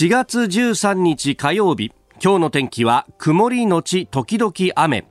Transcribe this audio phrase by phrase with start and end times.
[0.00, 1.92] 4月13日火曜日
[2.24, 5.04] 今日の天気は曇りのち時々雨。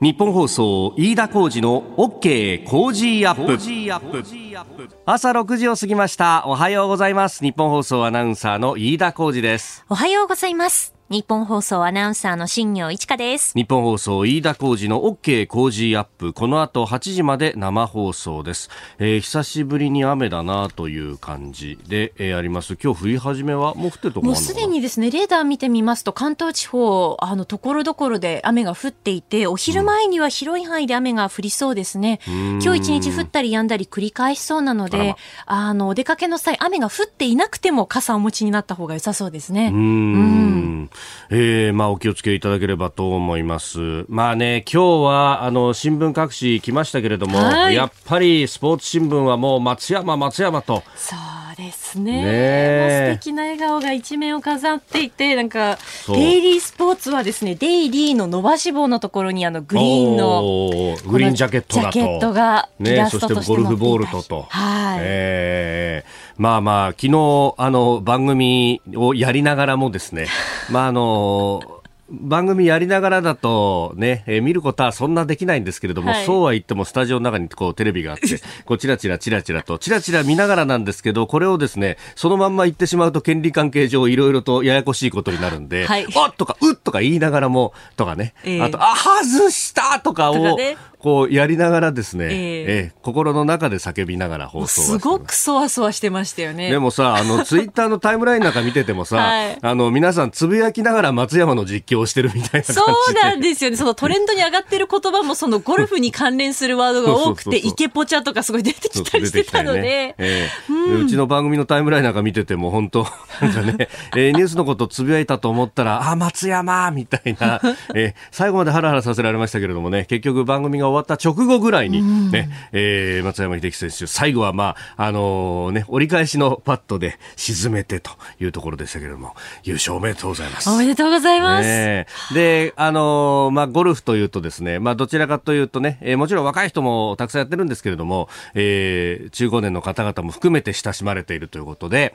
[0.00, 4.96] 日本放送飯田浩二の OK 工事アップ。
[5.06, 6.42] 朝6時を過ぎました。
[6.48, 7.44] おはようございます。
[7.44, 9.84] 日本放送アナウンサーの飯田浩二です。
[9.88, 13.52] おはようございます日本放送アナウンサーの新業一華です。
[13.54, 16.32] 日本放送飯田浩二の OK 工事アップ。
[16.32, 22.76] この後8時まで生放送です、えー、久しぶりに雨だなという感じで、えー、あります。
[22.82, 39.70] 今日降り始めはもう降ってるとこもうすでにですねレーダー見てみますと関東地方あのところどころで雨が降っていてお昼前には広い範囲で雨が降りそうですね、うん、今日一日降ったり止んだり繰り返しそうなのであのお出かけの際雨が降っていなくても傘をお持ちになった方が良さそうですね。
[39.72, 40.90] うん
[41.30, 44.04] えー、まあ、お気をつけいただければと思います。
[44.08, 50.82] まあね、今日は、あの、新聞各紙来ましたけれども、やっぱりスポーツ新聞はもう松山、松山と。
[50.96, 52.22] そうですね。
[52.22, 55.78] ね素敵な笑顔が一面を飾っていて、なんか、
[56.08, 61.90] デイリースポーツはですね、デイリーの伸ばし棒のところにあの、グリーンの、グリーンジャケットだと。
[61.90, 64.46] ジャケットがね、そしてゴルフボールとと。
[64.48, 64.98] はい。
[65.00, 70.26] えーまあまあ、昨日、あの、番組をやりながらもですね、
[70.70, 71.60] まああの、
[72.08, 90.76] 番組やりながらだとね、えー、見ることはそんなできないんですけれども、はい、そうは言ってもスタジオの中にこうテレビがあって、 こうチラチラチラチラと、チラチラ見ながらなんですけど、これをですね、そのまんま言ってしまうと権利関係上いろいろとややこしいことになるんで、はい、おっとか、うっとか言いながらも、とかね、えー、あと、あ、外したとかを、ね、
[91.06, 94.98] こうやりながらですね、えー、えー、心の中で叫びながら放送す。
[94.98, 96.68] ごくそわそわしてましたよね。
[96.68, 103.76] でもさ、あの、ツイッターのタイムラインなんか見ててもさ、はい、あの、皆さんつぶやきながら松山の実況をしてるみたいなそうなんですよね。
[103.76, 109.82] そのトレンドに上がってる言葉もそのゴルフに関連するワードが多くて、イケポチャとかすごい出てきたりしてたので。
[109.82, 113.06] ねえーうん、うちの番組のタイムラインなんか見てても本当、
[113.40, 117.60] なんかね、えー、ニュースのことつぶやいたと思ったら、あ、松山みたいな、
[117.94, 130.70] えー、最後までハラハラさせられましたけれどもね、結局番組が終わった直後ぐらいらいにね、えー、松山英樹選手、最後はまあ、あのー、ね、折り返しのパットで沈めてというところでしたけれども、優勝おめでとうございます。
[130.70, 131.68] おめでとうございます。
[131.68, 142.14] ね、で、あのー、まあ、ゴルフというとですね、まあ、どちらかというとね、えー、もちろん若い人もたくさんやってるんですけれども、えー、中高年の方々も含めて親しまれているということで、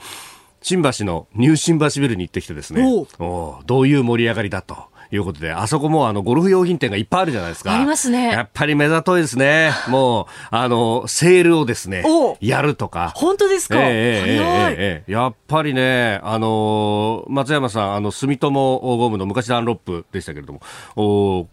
[0.64, 2.84] 新橋のニュー新橋ビルに行ってきてですね、
[3.20, 4.91] おどういう盛り上がりだと。
[5.12, 7.74] いうことで、あそこもあのゴルフ用品店がいっぱいあるじゃないですか。
[7.74, 8.32] ありますね。
[8.32, 9.72] やっぱり目ざといですね。
[9.90, 12.04] もう、あの、セールをですね、
[12.40, 13.12] やるとか。
[13.16, 20.62] 本当ですか、えー、えー、えー、やっぱりね、あの、松山さん、あの、住友ゴムの昔ダンロップでしたけれども、
[20.96, 21.48] お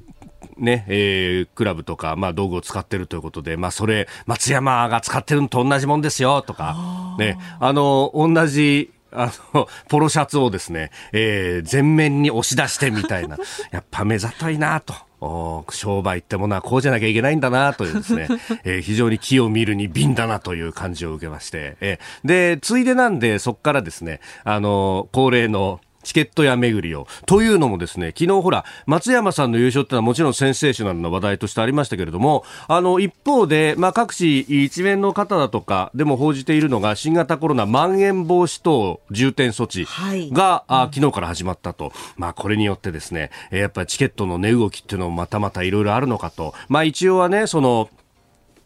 [0.56, 13.38] ね、えー、クラブとか、まあ、道具を使ってるということで、まあ、それ、松山が使ってるのと同じもんですよ、とか、ね、あの、同じ、あの、ポロシャツをですね、えー、前面に押し出してみたいな、
[13.70, 14.94] やっぱ目ざといなと。
[15.20, 18.28] お商売ってものはこうじゃなきゃいけないんだなというですね、
[18.62, 27.06] えー、非常に木を見るに瓶だなという感じを受けまして、えー、で、ついでなんでそこからですね、あの、恒例のチケット屋巡りを。
[27.26, 39.86] というのもですね、昨日ほら、松山さんの優勝ってのはもちろんセンセーショナルな話題としてありましたけれども、あの、一方で、まあ、各紙一面の方だとかでも報じているのが、新型コロナまん延防止等重点措置
[40.32, 41.92] が、はい、あ昨日から始まったと。
[42.16, 46.54] まあ、これによってですね、やっぱりチケットの値動きっていうのもまたまたいろいろあるのかと。
[46.70, 47.90] まあ、一応はね、その、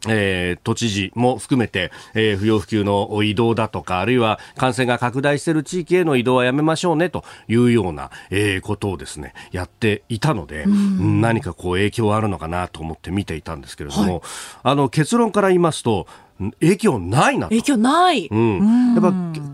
[0.08, 14.22] えー、都知事も含めて、えー、不要不急の移動だとか、あるいは感染が拡大している地域への移動はやめましょうねというような、えー、ことをですね、やっていたので、何かこう影響あるのかなと思って見ていたんですけれども、はい、
[14.64, 16.06] あの結論から言いますと、
[16.60, 19.12] 影響ないな影響ない、うん、やっぱ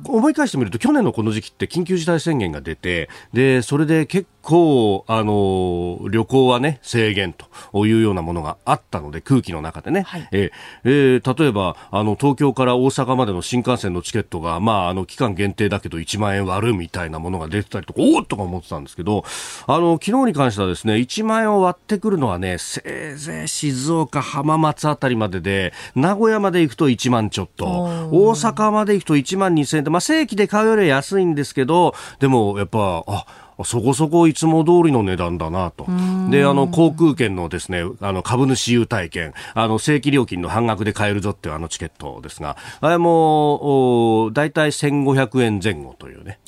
[0.09, 10.50] 思い返してみると去年のこの時期って緊急事態宣言が出てでそれで結構あの旅行はね制限というようなものがあったので空気の中でね、はい、え
[10.84, 10.88] え。
[11.19, 19.25] ー、例えばあの東京から大阪までの新幹線のチケットが、まあ、あの期間限定だけど1万円割るみたいなものが出てたりとかおおっとか思ってたんですけど
[19.67, 33.27] あの昨日に関してはですね1万円を割ってくるのはねせいぜい静岡浜松あたりまでで名古屋まで行くと1万ちょっと、大阪まで行くと1万2000円で、まあ、正規で買うよりは安いんですけど、でもやっぱ、あ
[33.64, 35.87] そこそこいつも通りの値段だなと。
[36.31, 46.38] で、あの、航空券のですね、あの、株主優待券、あの、正規料金の半額で買えるぞっていうあのチケットですが、あれも、お大体1500円前後というね。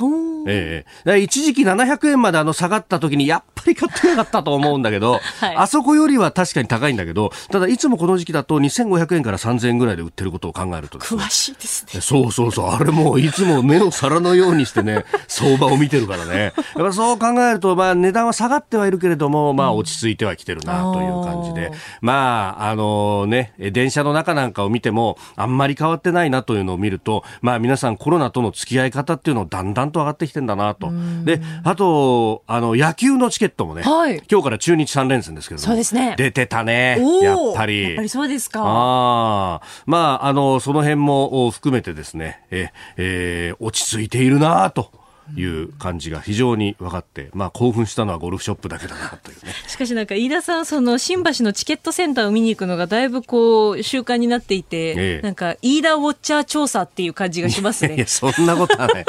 [0.46, 12.00] ええー、一時期700円まであの下がった時に、やっぱり買ってなかったと思うんだけど、 はい、あそこよりは確かに高いんだけど、ただいつもこの時期だと2500円から3000円ぐらいで売ってることを考えると、ね、詳しいですね。
[12.00, 12.70] そうそうそう。
[12.70, 16.52] あれもいつも目の皿のようにしてね、相場を見てるからね。
[16.76, 30.93] やっぱそう考えると、まあ値段は下がってはいるけれども、まあ落ち着いてはきてるなという感じで、うん、まあ、あのね、電車の中なんかを見ても、あんまり変わってないなというのを見ると、まあ皆さんコロナとの付き合い方っていうのをだんだんと上がってきてんだなと。
[31.25, 36.17] で、あと、あの、野球のチケットもね、はい、今日から中日3連戦ですけどそうですね。
[36.19, 36.99] 出てたね。
[37.23, 37.82] やっぱり。
[37.82, 38.61] やっぱりそうですか。
[38.62, 39.61] ああ。
[39.87, 45.00] まあ、あの、その辺も含めてですね、え、えー、落ち着いているなと。
[45.37, 49.53] いう感じが非常に分かって、まあ、興奮したのはゴルフショップだけだなというね。
[49.67, 57.97] しかしなんか飯田さんその新橋のチケットセンターを見に行くのがだいぶこう習慣になっていて、ええ、なんか飯田ウォッチャー調査っていう感じがしますね。
[57.97, 59.05] いやそんなことはね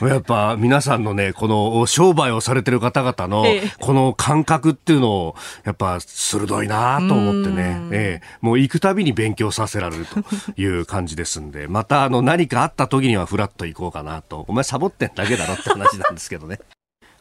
[0.00, 3.44] やっぱ皆さんのねこの商売をされてる方々の
[3.80, 10.22] この感覚っていうのをやっぱ鋭いなと思ってね、ええ、もう行くたびに勉強させられると
[10.60, 11.68] いう感じですんで。
[11.68, 14.44] またあの何かあった時にはフラッと行こうかなと。
[14.48, 16.60] お前サボってんだけだろって話なんですけどね。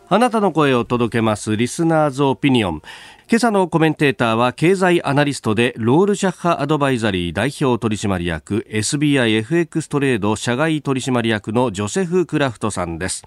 [0.09, 2.81] あなたの声を届けますリスナーズオピニオン。
[3.29, 13.23] 今朝のコメンテーターは経済アナリストでロールシャッハアドバイザリー代表取締役 SBIFX トレード社外取締役のジョセフ・クラフトさんです。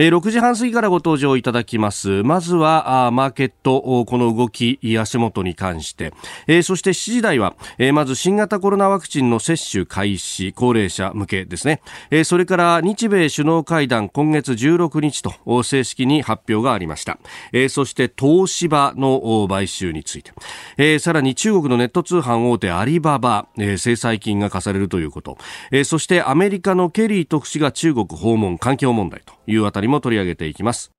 [0.00, 2.22] えー、6時半過ぎからご登場いただきます。
[2.22, 6.12] まずは、あマーケット、この動き、足元に関して、
[6.46, 11.82] えー、そして7時台は、えー、まず新型コロナワクチンの接種開始、高齢者向けですね。
[12.12, 17.18] えー、それから日米首脳会談、今月16日と正式に発表がありました。
[17.52, 20.30] え、そして東芝の買収について、
[20.76, 25.38] え、さらに中国のネット通販大手アリババ、え、制裁金が課されるということ、
[25.72, 30.92] え、そしてアメリカのケリー特使が中国訪問、環境問題というあたりも取り上げていきます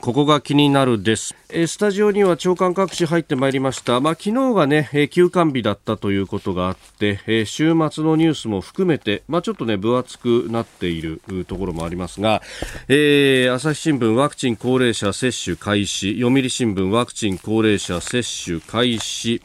[0.00, 1.36] ここが気になるです。
[1.50, 4.00] えスタジオには長官各紙入ってまいりました。
[4.00, 12.40] まあ、昨日がね、え休館日だったということがあって、え週末のニュースも含めて、まあ、ちょっとね、分厚くなっているところもありますが、
[12.88, 19.42] えー、朝日新聞ワクチン高齢者接種開始、読売新聞ワクチン高齢者接種開始、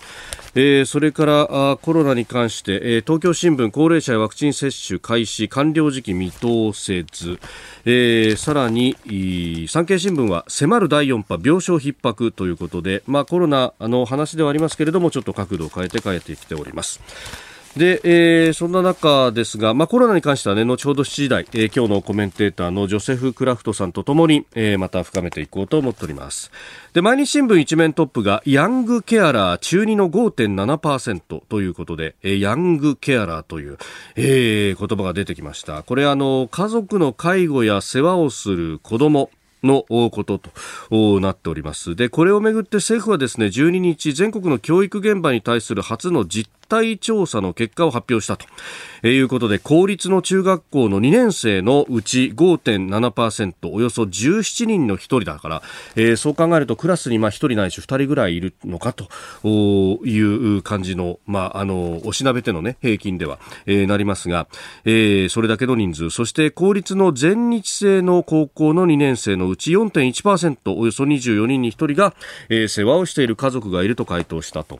[0.58, 7.40] えー、それからコロナに関して、えー、東京新聞高齢者へワクチン接種開始完了時期見通せず、
[7.84, 8.96] えー、さらに
[9.68, 17.02] 産経新聞は迫る第4波病床逼迫ということで、まあ、コロナの話ではありますけれどもちょっと角度を変えて変えてきております。
[17.78, 26.52] で、えー、そんな中ですが、まあ、コロナに関してはね、後ほど7時台、えー、今日のコメンテーターのジョセフ・クラフトさんとともに、えー、また深めていこうと思っております。
[26.94, 33.78] で、毎日新聞一面トップが、ヤングケアラー中2の5.7%ということで、えー、ヤングケアラーという、
[34.16, 35.84] えー、言葉が出てきました。
[35.84, 39.30] これあの、家族の介護や世話をする子供、
[39.66, 40.40] のこと
[40.90, 41.96] となっております。
[41.96, 55.62] で、これをめぐって政府はですね、12日全国の教育現場に対する初の実態調査の結果を発表したということで公立の中学校の2年生のうち5.7%およそ17人の1人だから、
[55.96, 59.08] えー、そう考えるとクラスにまあ1人ないし2人ぐらいいるのかと
[60.06, 64.48] いう感じの,、まあ、あのおしなべての、ね、平均では、えー、なりますが、
[64.86, 72.14] えー、それだけの人数そして公立の全日制の高校の2年生のうち4.1%およそ24人に1人が、
[72.50, 74.80] えー、世話をしている家族がいると回答したと。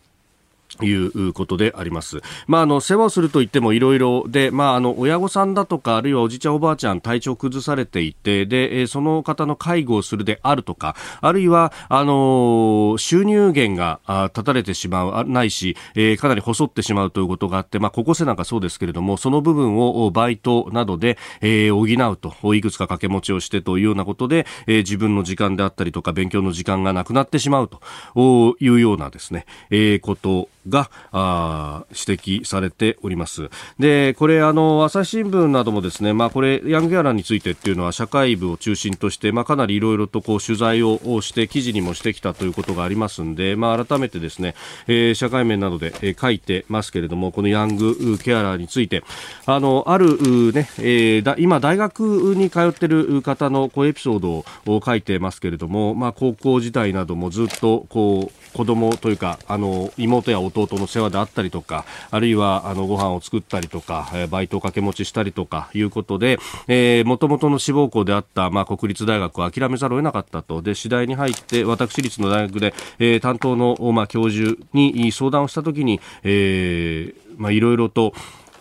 [0.82, 2.22] いうことであります。
[2.48, 33.50] まあ、あの、世話をすると言ってもいろいろで、まあ、あの、親御さんだとか、あるいはおじちゃんおばあちゃん体調崩されていて、で、その方の介護をするであるとか、あるいは、あの、収入源が断たれてしまう、ないし、え、かなり細ってしまうということがあって、まあ、高校生なんかそうですけれども、その部分をバイトなどで、え、補うと、いくつか掛け持ちをしてというようなことで、え、自分の時間であったりとか、勉強の時間がなくなってしまうというようなですね、えー、ことがあ指摘されております。
[33.80, 44.56] で、これ、あの、朝日新聞などもですね、まあ、これ、ヤングギャラーについてっていうのは、社会部を中心として、まあ、かなりいろいろとこう取材をして、記事にもしてきたということがありますんで、まあ、改めてですね、
[44.88, 49.04] えー、社会面などで、えー、書いてますけれども、このヤングケアラーについて、
[49.46, 50.06] あの、ある
[50.54, 70.62] ね、えー、だ今、大学に通ってる方のこうエピソードを書いてますけれども、まあ、高校時代などもずっと、こう、子供というか、あの、妹や弟の世話であったりとか、あるいは、あの、ご飯を作ったりとか、バイトを掛け持ちしたりとかいうことで、えー、元々の志望校であった、まあ、国立大学を諦めざるを得なかったと。
[70.62, 78.14] で、次第に入って、私立の大学で、えー、担当の、まあ、教授に相談をしたときに、え、まあ、いろいろと、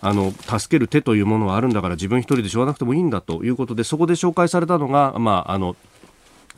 [0.06, 5.76] あの助ける手というものはあるんだから自分一人でしょうがなくてもいいんだということでそこで紹介されたのが、まあ、あの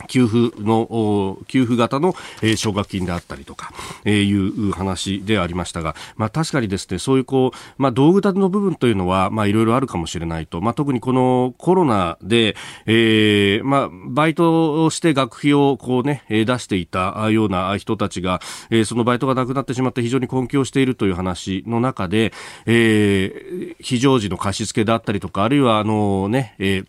[0.07, 2.15] 給付の、給付型の、
[2.55, 3.73] 奨学金であったりとか、
[4.05, 18.39] え、いう話でありましたが、まあ確かにですね、そういうこう、まあ道具立ての部分というのは、まあいろいろあるかもしれないと、まあ特にこのコロナで、えー、まあバイトをして学費をこうね、出していたような人たちが、
[18.69, 22.33] え、そのバイトがなくなってしまって非常に困窮しているという話の中で、
[22.65, 26.87] えー、非常時の貸し付けであったりとか、あるいはあのね、えー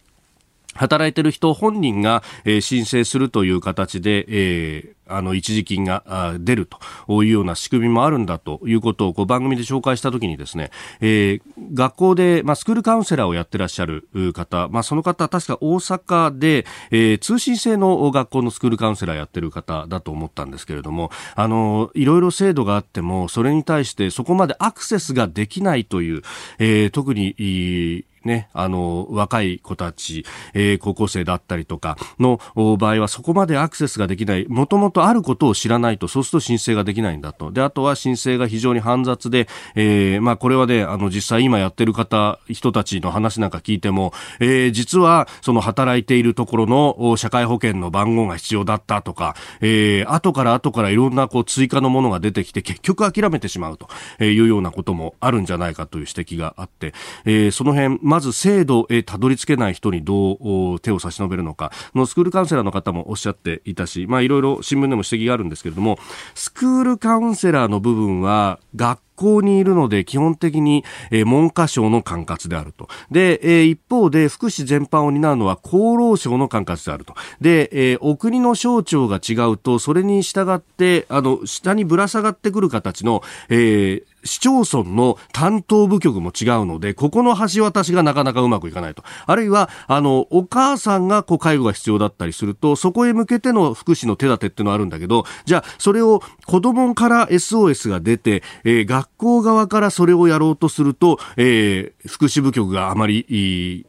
[0.79, 6.67] 働いてる人本人が、えー、申請するという形で、えー、あの、一時金が出る
[7.07, 11.43] というような仕組みもあるんだということをこう番組で紹介したときにですね、えー、
[11.75, 26.23] 学校で、まあ、スクールカウンセラーをやってらっしゃる方、まあ、その方、確か大阪で、えー、通信制の学校のスクールカウンセラーやってる方だと思ったんですけれども、あの、いろいろ制度があっても、それに対してそこまでアクセスができないという、
[26.59, 30.25] えー、特にいい、ね、あの、若い子たち、
[30.55, 32.41] えー、高校生だったりとかの
[32.77, 37.53] 場合はそこまでアクセスができない、もともととあることを知らないと、そうすると申請ができないんだと。
[37.53, 53.89] で、あとは申請が非常に煩雑で、えー、まあこれはね、あの、実際今やってる方、人たちの話なんか聞いても、えー、実はその働いているところの社会保険の番号が必要だったとか、えー、後から後からいろんなこう追加のものが出てきて結局諦めてしまうと
[54.25, 56.93] いうようなこともあるんじゃないかという指摘があって、
[57.25, 60.35] えー、その辺、まず制度へたどり着けない人にど
[60.75, 65.99] う手を差し伸べるのか、のスクールカウンセラーの方もおっしゃっていたし、まあいろいろ新聞でも指摘があるんですけれども、
[66.35, 72.89] スクールカウンセラーの部分は学校にいるので基本的に、えー、文科省の管轄であると。
[73.11, 77.15] で、えー、一方で福祉全般を担うのは厚労省の管轄であると。
[77.41, 89.03] で、えー、お国の省庁が違うと、それに従って、あの、下にぶら下がってくる形の、えー、市町村の担当部局も違うので、ここの橋渡しがなかなかうまくいかないと。
[89.27, 103.87] あるいは、あの、お母さんがこう介護が必要だったりすると、そこへ向けての福祉の手立てっていうのはあるんだけど、じゃあ、それを子供から SOS が出て、えー、学校側からそれをやろうとすると、えー、福祉部局があまり、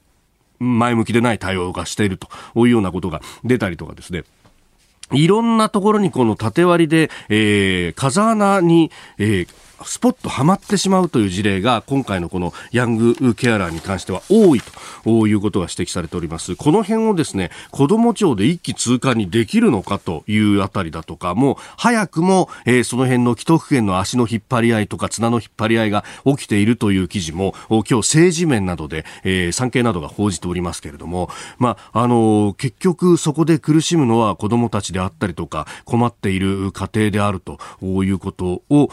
[0.59, 4.23] 前向きでない対応がしているというようなことが出たりとかですね。
[5.11, 9.47] いろんなところにこの縦割りで、えー、風穴に、えー、
[9.85, 14.61] スポッとはまってしまうという事例が今回のこのヤングケアラーに関しては多い
[15.03, 16.55] ということが指摘されております。
[16.55, 38.89] この辺をですね、子ども庁で一気通過にできるのかというあたりだとか、もう早くも、えー、その辺の既得権の足の引っ張り合いとか綱の引っ張り合いが起きているという記事も今日政治面などで、えー、産経などが報じておりますけれども、まあ、あのー、結局そこで苦しむのは子どもたちであったりとか困っている家庭であるということを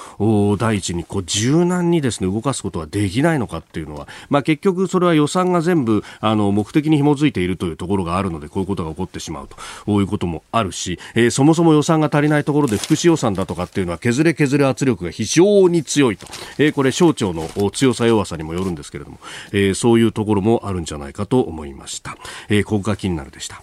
[0.77, 9.49] 第一にこう柔軟にですね動かすことはできないのかっていうのは、まあ、結局それは予算が全部あの目的に紐づいているというところがあるのでこういうことが起こってしまう
[9.87, 16.27] ということもあるし、えー、そもそも予算が足りないところで福祉予算だとかっていうのは削れ削れ圧力が非常に強いと、
[16.59, 19.19] えー、これ省庁の強さ弱さにもよるんですけれども、
[19.53, 22.19] えー、そういうところもあるんじゃないかと思いました。
[22.49, 23.63] えー、ここが気になるでした。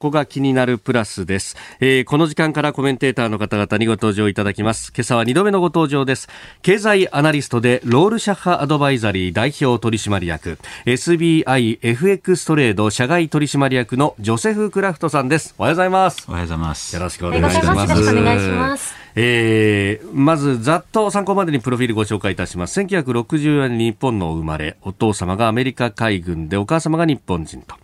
[0.00, 4.94] ここが気になるプラスです、えー、この時間からコメンテーターの方々にご登場いただきます。
[4.96, 6.26] 今朝は2度目のご登場です。
[6.62, 10.58] 経済アナリストでロールシャッハアドバイザリー代表取締役。
[10.86, 15.54] SBIFX トレード社外取締役のジョセフ・クラフトさんです。
[15.58, 16.24] おはようございます。
[16.28, 16.96] おはようございます。
[16.96, 17.90] よろしくお願いします。
[17.90, 22.80] よろしくお願いしますえー、まずざっと参考までにプロフィールご紹介いたします。
[22.80, 27.74] 1964年に日本の生まれお父様がアメリカ海軍でお母様が日本人と、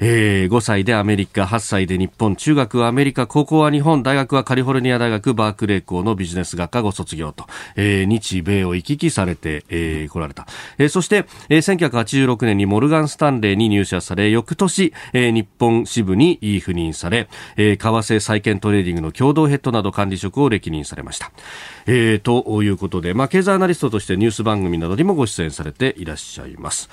[0.00, 10.46] えー、5歳でアメリカ8歳で日本中学はアメリカ高校は日本大学はカリフォルニア大学バークレー校のビジネス学科ご卒業と、えー、日米を行き来されて、えー、来られた、
[10.78, 20.73] えー、そして、えー、1986年にモルガン・スタンレーに入社され翌年、えー、日本支部に赴任され、えー、為替債券トレーディングの共同ヘッドなど管理職を歴任。
[20.82, 21.30] されました。
[21.86, 26.88] えー、ということで、まあ、経済アナリストとしてニュース番組などにもご出演されていらっしゃいます。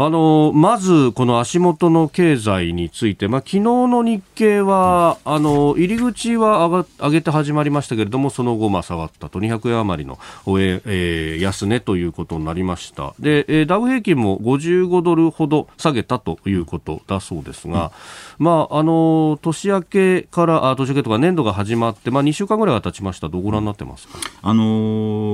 [0.00, 13.12] あのまず、この足元の経済について、まあ昨日の日経は、あの入り口は上が上げて始まりましたけれども、その後、まあ下がったと、200円余りの、えー、安値ということになりました。
[13.18, 17.90] で、えー、ダウ平均も55ドルほど下げたということだそうですが、
[18.38, 23.28] うん、まあ、あの年明けから、あ年明けとか年度が始まって、まあ2週間ぐらいが経ちました。
[23.28, 24.62] どうご覧になってますか、あの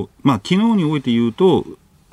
[0.05, 1.67] ー、まあ昨日において言うと、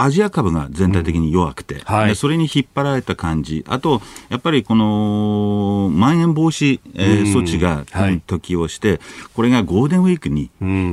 [0.03, 7.85] アジア株が全体的に弱くて、うんはい、それに引っ張られた感じ、あと、やっぱりこのまん延防止、えー、措置が
[8.25, 8.99] 時をして、はい、
[9.35, 10.49] これがゴールデンウィークに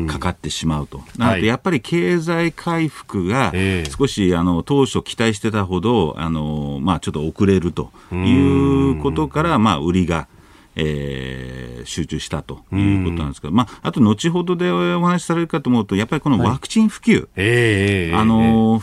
[0.09, 3.53] かかってしまうと、なのでやっぱり経済回復が
[3.99, 10.29] 少し、あの当初期待してたほど、あのまあ、ちょっと遅れるということから、まあ、売りが。
[10.79, 18.81] えー、集中したということなんですけど、まあ、あと後ほどでお話しされるかと思うと、やっぱりこのワクチン普及、はいえー、あの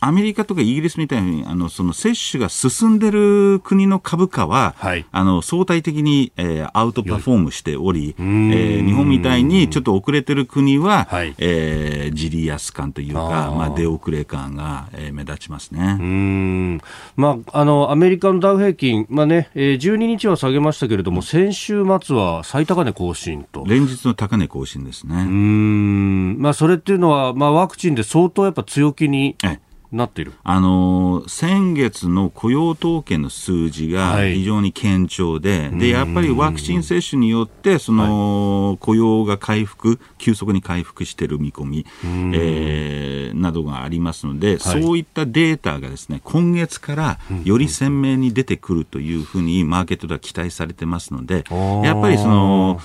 [0.00, 15.98] アメリカとかイギリスみたいにあのその接種が進んでる国の株価は、はい、あの相対的に、えー、アウトパフォームしており、えー、日本みたいにちょっと遅れてる国は、はい、えー、自利安感というか、まあ、出遅れ感が、えー、目立ちますね。
[16.00, 16.80] うん。
[17.16, 23.64] まあ、あのアメリカのダウ平均、まあねえー、12日は下げましたけれども、先週末は最高値更新と。
[23.66, 25.16] 連日の高値更新ですね。
[25.16, 29.36] うんまあ、それっていうのは、まあ、ワクチンで相当やっぱ強気に。
[29.44, 30.32] ええなっている。
[30.44, 51.44] あの先月の雇用統計の数字が非常に堅調で、はい、でやっぱりワクチン接種によって、その雇用が回復、急速に回復している見込み、えー、などがありますので、はい、そういったデータがですね今月からより鮮明に出てくるというふうに、マーケットでは期待されてますので、
[51.84, 52.80] やっぱりその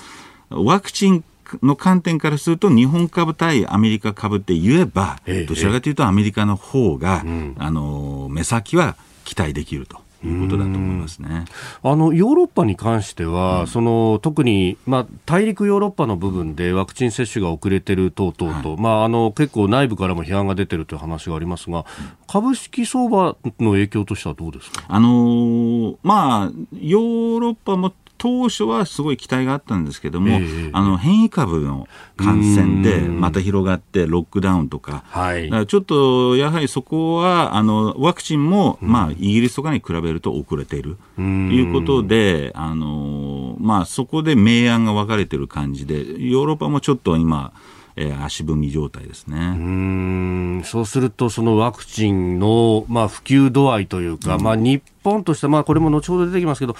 [0.49, 1.23] ワクチン
[1.63, 10.05] の観点からすると、日本株対アメリカ株って言えば、ええ、どちらかというとアメリカの方が、ええ、あの目先は期待できると。
[10.23, 11.45] いうことだと思いますね。
[11.83, 21.85] あのヨーロッパに関しては、うん、その特に、まあ、大陸ヨーロッパの部分でワクチン接種が遅れてる等々と、はい、まあ、あの結構内部からも批判が出てるという話がありますが、
[22.27, 27.93] 株式相場の影響としてはどうですか、あのー、まあ、ヨーロッパも
[28.25, 47.53] 当初はすごい期待があったんですけども、えー、あの変異株の感染でまた広がってロックダウンとか、はい、かちょっとやはりそこはあのワクチンも、まあ、イギリスとかに比べると遅れているということで、あのまあ、そこで明暗が分かれている感じで、ヨーロッパもちょっと今、
[47.95, 49.37] えー、足踏み状態ですね。
[49.37, 50.61] うん。
[50.65, 56.75] そうすると、そのワクチンの、まあ、普及度合いというか、うん、まあ、日本として、まあ、これも後ほど出てきますけど、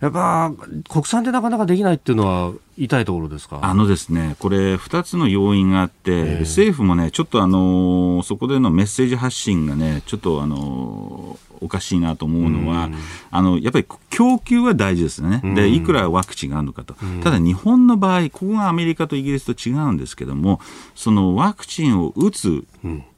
[0.00, 0.52] やっぱ
[0.90, 3.58] 国産でなかなかできないっていうのは、痛いところですか？
[3.62, 12.88] あのですね、これ、2つの要因があって、えー、政府もね、ちょっとあのそこでのメッセージ発信がね、ちょっとあのおかしいなと思うのは、
[13.32, 16.94] あのやっぱり供給は大事ですね、でいくらワクチンがあるのかと、
[17.24, 20.60] ただ日本の場合、ここがアメリカとイギリスと違うんですけども、
[20.94, 22.64] そのワクチンを打つ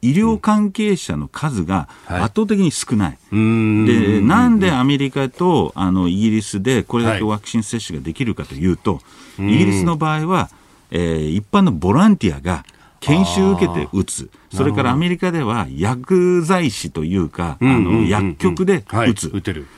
[0.03, 9.01] 医療関係者の数が圧倒的に少ない、でなんでアメリカとあのイギリスでこれだけワクチン接種ができるかというと、
[9.39, 10.51] イギリスの場合は、
[10.91, 12.65] えー、一般のボランティアが
[13.01, 14.31] 研修受けて打つ。
[14.53, 19.31] それからアメリカでは薬剤師というか、あの薬局で打つ、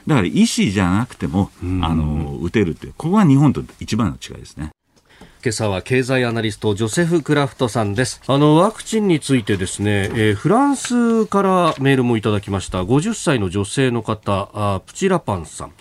[0.06, 1.50] だから医師じゃなくても、
[1.82, 4.70] あの打てるってここが日本と一番の違いですね。
[5.44, 8.22] 今朝は経済アナリストジョセフ・クラフトさんです。
[8.28, 12.84] あのワクチンについてですね、えー、フランスからメールもいただきました。
[12.84, 15.72] 50歳の女性の方あプチラパンさん。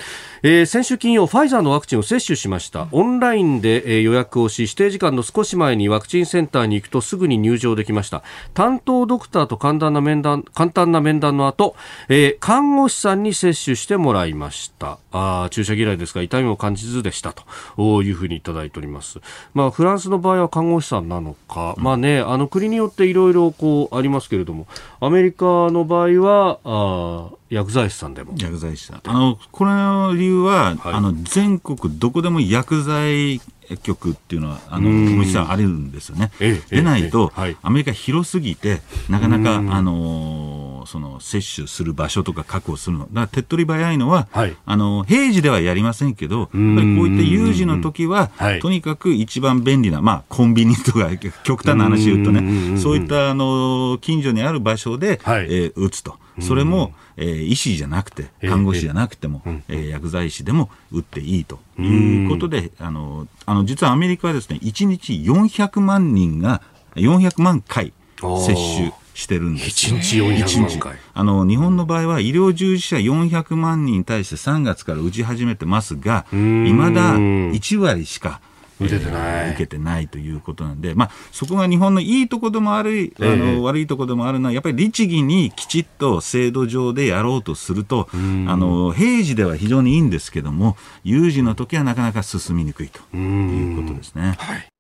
[0.44, 2.88] えー、先週金曜、ファイザーのワクチンを接種しました。
[2.92, 8.24] オンラインで、えー、予約をし、指定時間の少し前にワクチンセンターに行くとすぐに入場できました。
[8.56, 11.76] 担当ドクターと簡単な面談、簡単な面談の後、
[12.10, 14.98] えー、看護師さんに接種してもらいました。
[15.12, 17.34] あ注射嫌いですが、痛みも感じずでした
[17.78, 19.20] というふうにいただいております。
[19.54, 24.66] まあ、フランスの場合は看護師さんなのか、まあね、あの国によっていろいろこうありますけれども、
[25.02, 28.34] アメリカの場合は、あ薬剤師さんでも。
[28.38, 29.02] 薬剤師さん。
[29.04, 33.42] あのこれの理由は、はい、あの全国どこでも薬剤
[33.84, 34.90] 局っていうのはあの
[35.24, 36.32] 実はあるんですよね。
[36.70, 46.60] でないと、はい、アメリカ広すぎてなかなかあのその接種する場所とか確保するのだから手っ取り早いのは、はい、あの平時ではやりませんけどやっぱり
[46.98, 48.30] こういった有事の時は、
[48.62, 51.10] とにかく一番便利な、まあ、コンビニとか
[51.44, 56.18] 極端な話言うとねそういったあの近所にある場所で、はい、えー、打つと。
[56.40, 66.62] それも、えー、医師じゃなくて看護師じゃなくても、えー、薬剤師でも打っていいということであのあの実はアメリカはですね1日400万人が
[66.96, 70.98] 400万回接種してるんです、1日400万回。
[71.14, 78.42] あの日本の場合は医療従事者400万人に対して3月から打ち始めてますがいまだ1割しか
[78.86, 94.36] 受けてない、受けてないということなんで、まあ、そこが日本のいいところでもある、あの悪いところでもあるのは、やっぱり律儀にきちっと制度上でやろうとすると、あの平時では非常にいいんですけども、有事の時はなかなか進みにくいということですね。
[94.40, 94.71] はい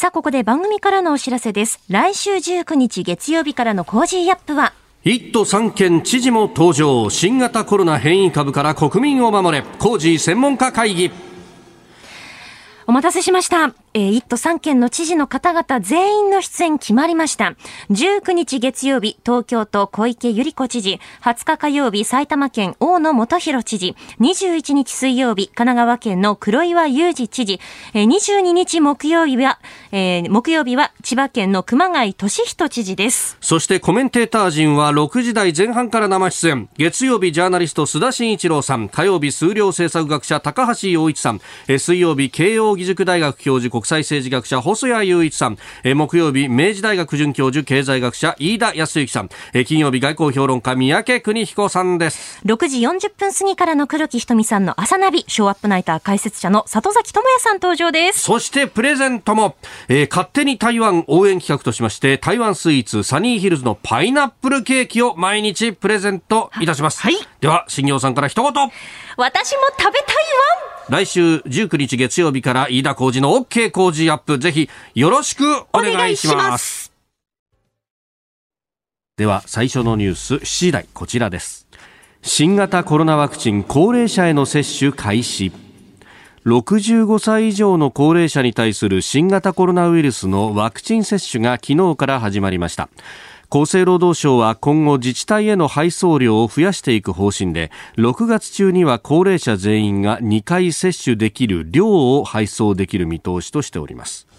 [0.00, 1.78] さあ、ここで番組からのお知らせです。
[1.90, 4.72] 来週19日月曜日からのコージーアップは、
[5.04, 7.10] 1都3県知事も登場。
[7.10, 9.62] 新型コロナ変異株から国民を守れ。
[9.78, 11.10] コージー専門家会議。
[12.86, 13.74] お待たせしました。
[13.92, 17.56] えー、1都3県の知事の方々全員の出演決まりました。
[17.90, 27.58] 19日月曜日、東京都小池百合子知事、20日火曜日、埼玉県大野元弘知事、21日水曜日、神奈川県の黒岩祐二知事、
[27.92, 29.58] えー、22日木曜日は、
[29.90, 33.38] えー、木曜日は千葉県の熊谷俊人知事です。
[33.40, 36.68] そしてコメンテーター陣は6時台前半から生出演。
[36.76, 52.40] 月曜日ジャーナリスト須田慎一郎さん、火曜日数量政策学者高橋洋一さん、えー、水曜日慶応義塾大学教授国際政治学者細谷雄一さん、えー、木曜日明治大学准教授経済学者飯田康之さん、えー、金曜日外交評論家三宅邦彦さんです。
[52.44, 58.20] 6時40分過ぎからの黒木ひとみさんの朝ナビショーアップナイター解説者の里崎智也さん登場です。
[58.20, 59.56] そしてプレゼントも、
[59.88, 68.52] えー、勝手に台湾応援企画としまして台湾スイーツサニーヒルズのパイナップルケーキを毎日プレゼントいたします、はい、では新業さんから一言。
[69.16, 70.16] 私も食べたい
[70.66, 76.92] わ来週19日月曜日から飯田浩二の OK 工事アップ、ぜひよろしくお願いします。
[79.16, 81.68] では最初のニュース7時台こちらです。
[82.22, 85.52] 新型コロナワクチン高齢者への接種開始。
[86.44, 92.88] 65歳以上の高齢者に対する新型コロナウイルスのワクチン接種が昨日から始まりました。
[93.52, 104.29] 厚生労働省は今後自治体への配送量を増やしていく方針で6月中には高齢者全員が2回接種できる量を配送できる見通しとしております。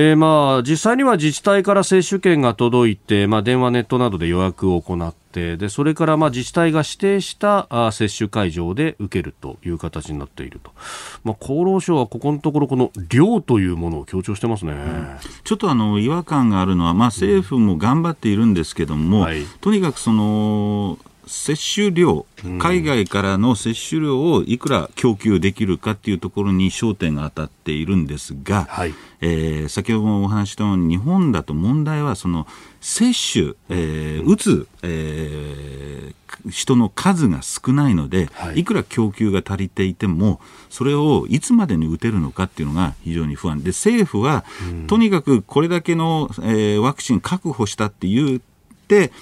[0.00, 10.70] えー、まあ実際には自治体から接種券が届いて、まあ、電話、ネットなどで予約を行ってでそれからまあ自治体が指定したあ接種会場で受けるという形になっていると、
[11.24, 15.06] まあ、厚労省はここのところこの量というものを強調してますね、うん、
[15.42, 19.24] ちょっとあの違和感があるのは、まあ、政府も頑張っているんですけども、うん。
[19.24, 22.26] はい、とにかくその接種量、
[22.58, 32.46] 海外からの接種量をいくら供給できるかっていうところに焦点が当たっているんですが、はい、えー、先ほどもお話したように、日本だと問題は、その
[32.80, 43.62] 接種、えー、打つ、えー、人の数が少ないので、はい、いくら供給が足りていても、それをいつまでに打てるのかっていうのが非常に不安。
[43.62, 44.44] で、政府は、
[44.86, 48.40] とにかくこれだけの、えー、ワクチン確保したって言っ
[48.88, 49.12] て、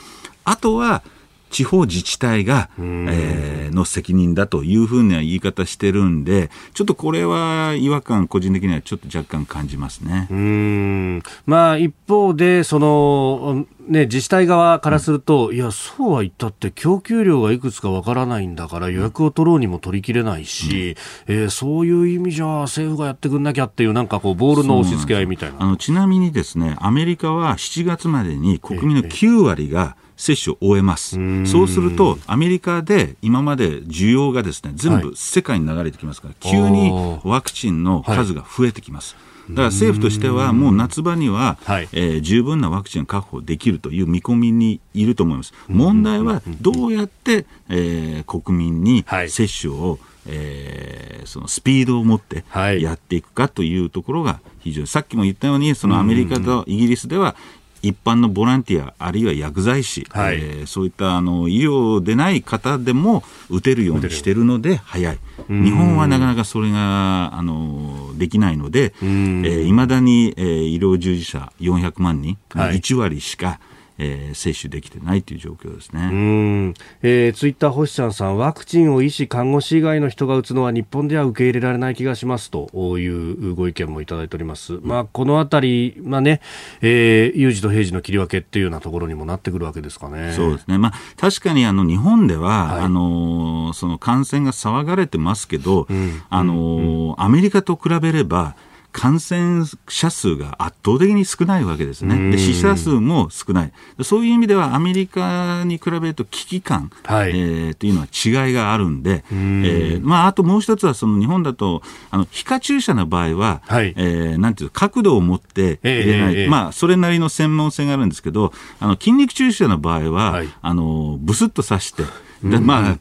[0.44, 1.02] あとは、
[1.50, 10.28] 地方自治体が、えー、の責任だというふうな言い方してるんで、ちょっとこれは違和感、個人的にはちょっと若干感じますね。
[10.30, 11.22] うん。
[11.46, 20.96] まあ、一方で、その、ね、自治体側からすると、うん、いや、そうは言ったって、供給量がいくつかわからないんだから、予約を取ろうにも取りきれないし、
[21.28, 25.56] うん、えー、そういう意味じゃ、政府がやってくんなきゃっていう、なんかこう、ボールの押し付け合いみたいな。
[25.60, 31.18] あのちなみにですね、アメリカは7月までに国民の9割が、接種を終えます。
[31.46, 39.16] そうすると、アメリカで今まで需要がですね、全部世界に流れてきますから、はい、急にワクチンの数が増えてきます。
[39.50, 45.54] だから政府としては、もう夏場には、はい、えー、十分なワクチンを確保できるという見込みにいると思います。
[45.68, 49.98] 問題は、どうやって、えー、国民に接種を、はい
[50.28, 52.44] えー、そのスピードを持って
[52.80, 57.36] やっていくかというところが非常に、さっきも言ったように、そのアメリカとイギリスでは、
[57.86, 65.18] 一般のボランティア、あるいは薬剤師、はい、えー、そういったあの医療でない方でも打てるようにしてるので早い。
[65.48, 73.60] 日本はなかなかそれがあのできないので、いま、えー、だに、えー、医療従事者400万人、はい、1割しか、
[73.98, 76.08] えー、接種できてないという状況ですね。
[76.12, 84.74] うん、えー、ツイッター星ちゃんさん、ワクチンを医師、看護師以外の人が打つのは日本では受け入れられない気がしますというご意見もいただいております。
[84.74, 86.40] うん、まあ、このあたり、まあね、
[86.82, 90.32] えー、有事と平時の切り分けっていうようなところにもなってくるわけですかね。
[90.34, 90.78] そうですね。
[90.78, 98.56] まあ、確かにあの日本では、はい、あのその感染が騒がれてますけど、うん、あの、うん、アメリカと比べれば、
[98.96, 102.30] 感染者数が圧倒的に少ないわけですね。
[102.30, 103.72] で死者数も少ない。
[104.02, 122.08] そういう意味ではアメリカに比べると危機感、はい、えー、というのは違いがあるんで、えー、まあ、あともう一つはその日本だと、あの、皮下注射の場合は、はい、えー、なんていう角度を持って入れない、えーえー、まあ、それなりの専門性があるんですけど、あの、筋肉注射の場合は、はい、あの、ブスッと刺して、で
[122.42, 122.98] まあ、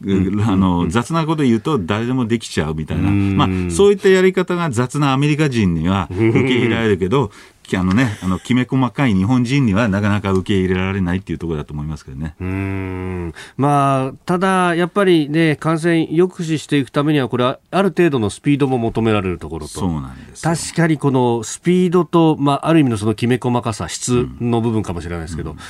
[0.47, 7.31] あの雑なこと言うと誰でもできちゃうみたいな、まあ、そういったやり方が雑なアメリカ人には受け入れられるけど、
[7.73, 12.35] あのね、あのきめ細かい日本人にはなかなか受け入れられないっていうところだと思いますけどね。
[12.39, 13.33] うん。
[13.57, 25.63] まあ、ただ、やっぱりね、感染抑止していくためには、これはある程度のスピードも求められるところと、そうなんです確かにこのスピードと、まあ、ある意味のそのきめ細かさ、質の部分かもしれないですけど、うんうん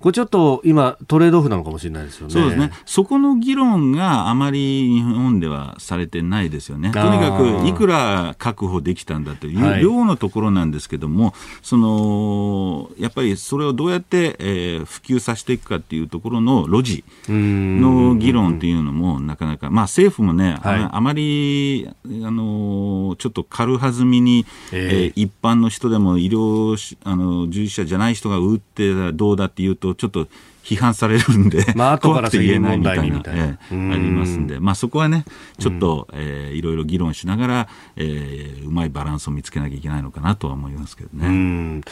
[0.00, 2.32] これちょっと今、トレードオフなのかもしれないですよね。
[2.32, 2.70] そうですね。
[2.86, 6.92] そこの議論があまり日本ではされてないですよね。
[6.92, 30.26] とにかく、いくら確保できたんだという、量のところなんですけども、その、やっぱりそれをどうやって、えー、普及させていくかっていうところのロジの議論っていうのも、なかなか、まあ政府もね、はい、あまり、あの、ちょっと軽はずみに、えー、一般の人でも医療あの従事者じゃない人が打ってどうだっていうと、ちょっと
[30.62, 35.24] 批判されるんで、まあ後から言えないみたいな、えー、ありますんで、まあ、そこはね、
[35.58, 41.82] ちょっと、えー、いろいろ議論しながら、えー、うまいバランスを見つけなきゃいけないのかなとは思いますけどね。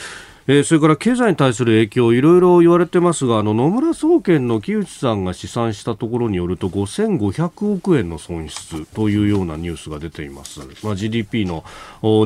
[0.48, 11.64] えー、それから経済に対する影響、いろいろ言われてますが、あの野村総研の木内さんが試算したところによると、5500億円の損失というようなニュースが出ています、まあ、GDP の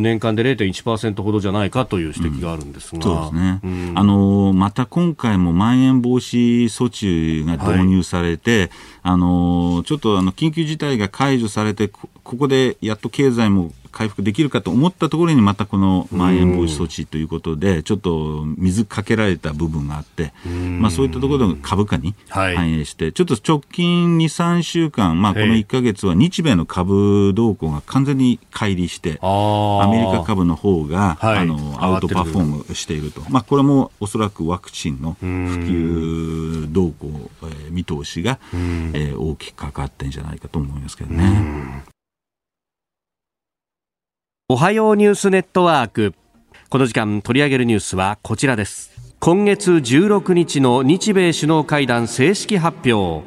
[0.01, 8.71] 年間で0.1%ほどじゃないかという指摘があるんですが、うん、そうですね、うん、あのまた今回もまん延防止措置が導入されて、はい、
[9.03, 20.33] あのちょっとあの緊急事態が解除されて、ここでやっと経済も回復できるかと思ったところにまたこのまん延防止措置ということで、ちょっと水かけられた部分があって、
[20.79, 42.00] まあ、そういったところの株価に反映して、ちょっと直近2、3週間、まあ、この1か月は日米の株動向が完全に乖離して、アメリカ株の方が、あのアウトパフォームしていると、まあ、これもおそらくワクチンの普及動向、えー、見通しが、えー、大きくかかってんじゃないかと思いますけどね。
[44.53, 46.13] おはようニュースネットワーク。
[46.71, 48.91] この時間取り上げるニュースはこちらです。
[49.21, 53.25] 今月16日の日米首脳会談正式発表。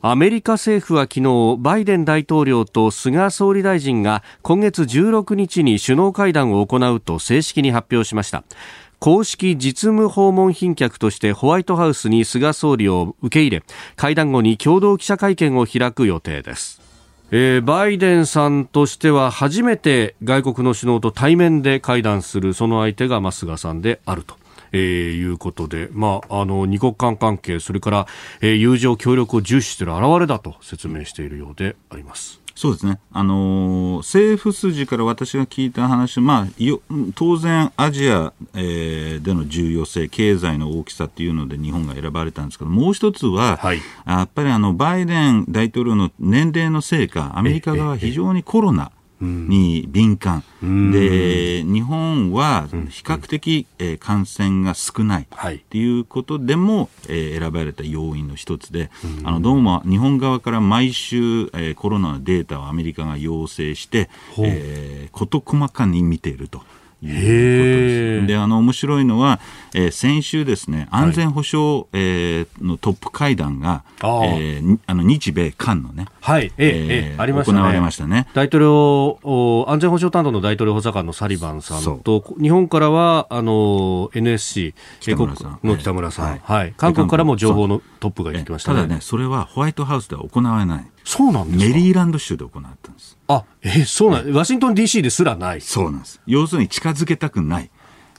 [0.00, 8.42] アメリカ政府は昨日バイデン大統領と菅総理大臣が今月16日に首脳会談を行うと正式に発表しました。
[9.00, 13.62] 公式実務訪問賓客としてホワイトハウスに菅総理を受け入れ
[13.96, 16.87] 会談後に共同記者会見を開く予定です。
[17.30, 24.36] えー、バイデンさんとしては初めて外国の首脳と対面で会談するその相手が菅さんであると。
[24.70, 24.80] えー、
[25.18, 28.06] いうことで、まあ、あの二国間関係、それから、
[28.42, 32.42] えー、友情協力を重視している表れだと説明しているようであります。
[32.58, 36.82] そうですね、あのー、政府筋から私が聞いた話、まあ、よ
[37.14, 55.26] 当然、アジア、えー、での重要性、経済の大きさっていうので日本が選ばれたんですけど、もう一つは、はい、やっぱりあのバイデン大統領の年齢のせいか、アメリカ側は非常にコロナ、に敏感、うん、で日本は比較的、えー、感染が少ない。
[55.56, 58.90] っていうことでも、えー、選ばれた要因の一つで、
[59.24, 61.16] あのどうも日本側から毎週、
[61.54, 66.62] えー、コロナのデータをアメリカが要請して、えー、事細かに見ていると。
[67.02, 68.26] いうことです。
[68.26, 69.40] で、あの、面白いのは、
[69.74, 77.58] えー、先週ですね、安全保障、はい、えー、のトップ会談が、あ,、えー、あの日米韓のね、はい、ええー、ありましたね。
[77.58, 78.28] 行われましたね。
[78.34, 85.58] 大統領、安全保障担当の大統領補佐官のサリバンさんと、日本からは、あの、NSC、北村さん。
[85.64, 90.86] の北村さん、はい、はい、韓国からも情報のトップが行きました、ね、ただね、それはホワイトハウスでは行われない。
[91.08, 93.16] そうなんですメリーランド州で行われたんです。
[93.28, 95.62] あ、えー、そうなん、ワシントン DC ですらない。
[95.62, 96.20] そうなんです。
[96.26, 97.70] 要するに近づけたくない。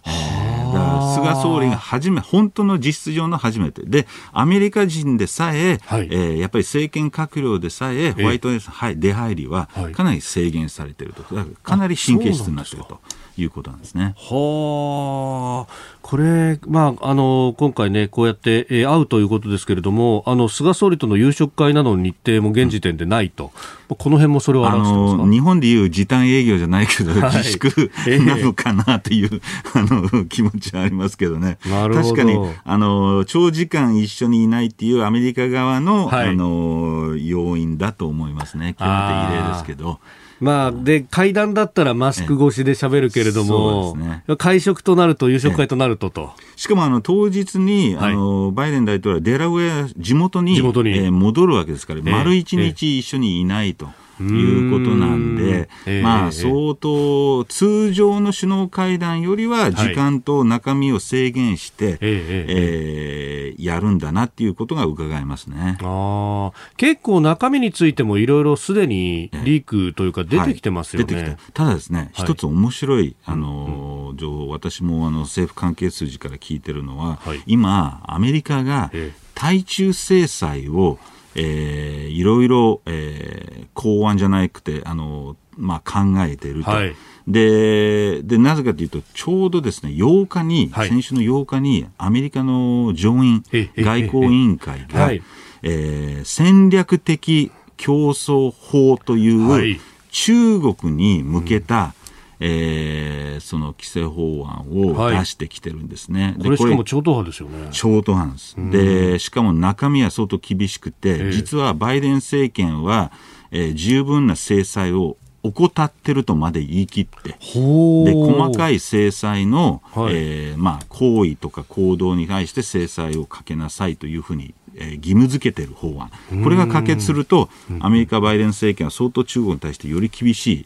[0.04, 3.84] だから菅総理が初め、本当の実質上の初めて。
[3.86, 11.23] で、アメリカ人でさえ、はい、えー、やっぱり政権閣僚でさえ、ホワイトハウス、はい、出入りはかなり制限されていると。
[11.62, 12.99] かなり神経質になっていると。
[13.41, 14.15] いうことなんですね。
[14.17, 23.52] はあ、これ、まあ、あの、今回ね、こうやって、えー、会うということですけれども、あの、菅総理との夕食会などの日程も現時点でないと。
[23.89, 27.91] うん、この辺もそれはあの、日本でいう時短営業じゃないけど、はい、自粛
[28.25, 29.41] なのかなという、
[29.73, 31.60] あの、気持ちはありますけどね。
[31.65, 32.10] なるほど。
[32.10, 38.73] 確かに、あの、長時間一緒にいないっていうアメリカ側の、はい、あの、要因だと思いますね。
[38.80, 38.95] 極め
[39.30, 39.99] て異例ですけど。
[40.39, 46.32] まあ、で、会談だったらマスク越しで喋るけれども、ね、会食となると、夕食会となるとと。
[46.56, 50.91] しかも、あの、当日に、あの、バイデン大統領はデラウェア、地元に、地元に。
[50.91, 53.89] えー、戻るわけですから、丸一日一緒にいないと。
[54.23, 55.69] いうことなんで、
[56.01, 65.77] まあ、相当、通常の首脳会談よりは時間と中身を制限して、はい、えー、やるんだなっていうことが伺えますね。
[65.82, 71.65] あ結構、中身についてもいろいろすでにリークというか、出てきてますよね、はい、た。
[71.65, 78.91] だですね、一つ面白い、あの情報、私もあの政府関係筋から聞いてるのは、はい、今、アメリカが
[79.36, 80.99] 対中制裁を、
[81.35, 86.71] えー、いろいろ、えー、公安じゃなくて、あの、まあ、考えていると。
[86.71, 86.95] はい。
[87.27, 95.21] ででなぜかというと、ちょうどですね8日に、はい、先週の8日に、アメリカの上院外交委員会が、はい、
[95.61, 101.91] えー、戦略的競争法という中国に向けた、うん、
[102.39, 106.36] えー、その規制法案を出してきてるんですね。
[106.38, 107.67] はい、これしかも超党派ですよね。
[107.71, 108.56] 超党派です。
[108.71, 113.12] で、しかも中身は相当厳しくて、実はバイデン政権は、
[113.52, 126.12] えー、十分な制裁を怠ってるとまで言い切ってで細かい制裁の、はい、えー、まあ、行為とか行動に対して制裁をかけなさいというふうに、えー、義務付けてる法案。
[126.43, 127.49] これが可決すると
[127.80, 130.65] アメリカ、バイデン政権は相当中国に対してより厳しい。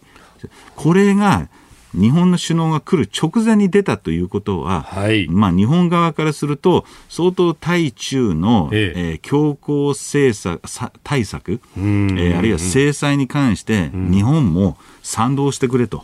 [0.76, 1.48] これが
[1.94, 9.12] 日本の首脳が来る直前に出たということは、はい、まあ、日本側からすると、相当対中の、ええ。
[9.12, 10.62] えー、強硬政策
[11.04, 16.04] 対策、えー、あるいは制裁に関して、日本も賛同してくれと。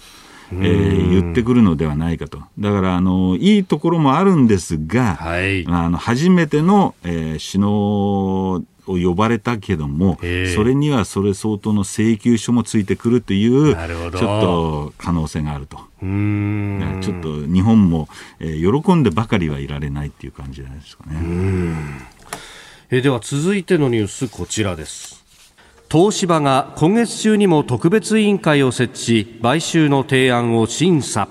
[0.52, 2.41] えー、言ってくるのではないかと。
[2.58, 10.17] だから、あの、いいところもあるんですが、はい、あの、初めての、えー、首脳を呼ばれたけども、
[10.56, 15.80] それにはそれ相当の請求書もついてくるという、ちょっと可能性があると。
[16.02, 18.08] うんちょっと日本も、
[18.39, 22.10] えー、喜んでばかりはいられないっていう感じじゃないですかね。
[22.89, 25.23] えでは続いてのニュースこちらです。
[25.91, 31.28] 東芝が今月中にも特別委員会を設置し買収の提案を審査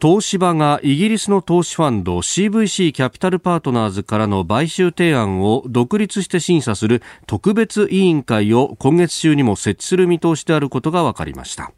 [0.00, 11.72] 東芝がイギリスの投資ファンド CVC キャピタルパートナーズからの買収提案を独立して審査する特別委員会を今月中にも設置する見通しであることが分かりました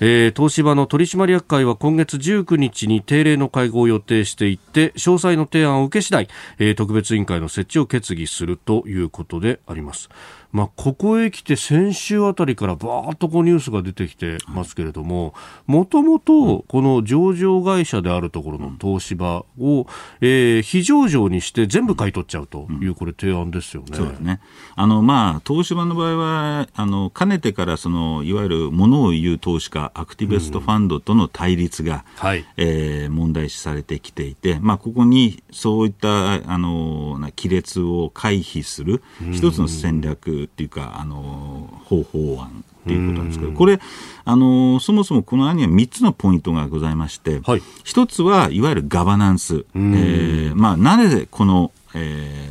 [0.00, 6.28] えー、東芝の取締役会は今月19日に定例の会合を予定していて詳細の提案を受け次第、
[6.60, 10.08] えー、特別委員会の設置を決議するということであります。
[10.50, 15.34] まあ、ここへ来て先週あたりからばーっとこうニュースが出てきてますけれども、
[15.66, 19.86] もともとこの上場会社であるところの東芝を、
[20.20, 23.88] えー、非上場にして全部買い取っちゃうという、これ提案ですよね。
[23.96, 24.40] そうですね。
[24.74, 43.80] あの、まあ、東芝の場合は、あの、かねてからその、いわゆるものを言う投資家、アクティベストファンドとの対立が、うんはい、えー、問題視されてきていて、まあ、ここにそういった、あの、亀裂を回避する一つの戦略、っていうか、あの方法案っていうことなんですけど、これ、
[44.24, 52.50] あのそもそもこの案には3つのポイントがございまして、はい、1つはいわゆるガバナンス、えーまあ、なぜこの、え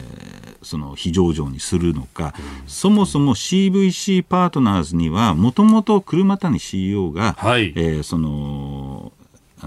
[0.61, 2.33] ー、その非上場にするのか、
[2.67, 9.11] そもそも CVC パートナーズには、もともと車谷 CEO が、はい、えー、その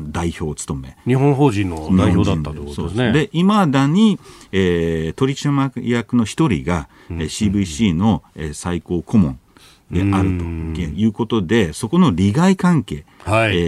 [0.09, 0.97] 代表を務め。
[1.07, 3.13] 日本法人の代表だったということですね。
[3.13, 4.19] で今だに、
[4.53, 9.39] えー、取締役の一人が、うん、CVC の、えー、最高顧問
[9.91, 13.61] であるということで、そこの利害関係、はい、え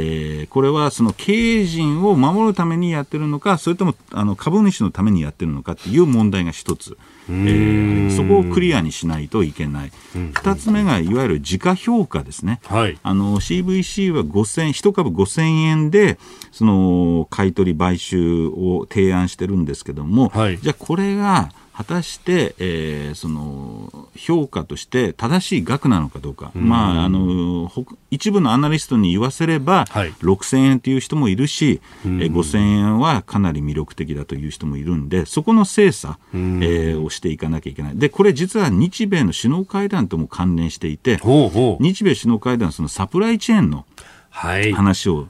[0.45, 6.97] ー、これはその経営陣を守るためにやってるのか、それともあの株主のためにやってるのかっていう問題が一つ、
[7.29, 9.93] えー、そこをクリアにしないといけない。
[10.15, 12.61] 二つ目がいわゆる時価評価ですね。
[12.67, 16.19] はい、あの CVC は5000、一株5000円で、
[16.51, 27.71] その買い取り買収を提案してるんですけども、はい、じゃあこれが、果たして、えー、その評価として正しい額なのかどうか、まあ、あの
[28.11, 41.83] 一部のアナリストに言わせれば、はい、6000円という人もいるし、えー、5000円はかなり魅力的だという人もいるんで、そこの精査、えー、をしていかなきゃいけない、でこれ、実は日米の首脳会談とも関連していて、ほうほう。
[41.83, 43.87] 日米首脳会談、そのサプライチェーンの
[44.31, 45.27] 話を、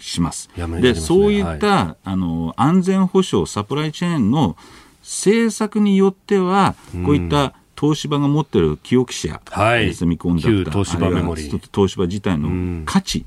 [0.00, 0.50] します。
[0.56, 4.56] で、ね、そういった、はい、あの安全保障、サプライチェーンの
[5.04, 11.60] 政策によっては、こういった東芝が持っているキオキシア、はい、セミコンダクター、東芝メモリー。
[11.72, 13.26] 東芝自体の価値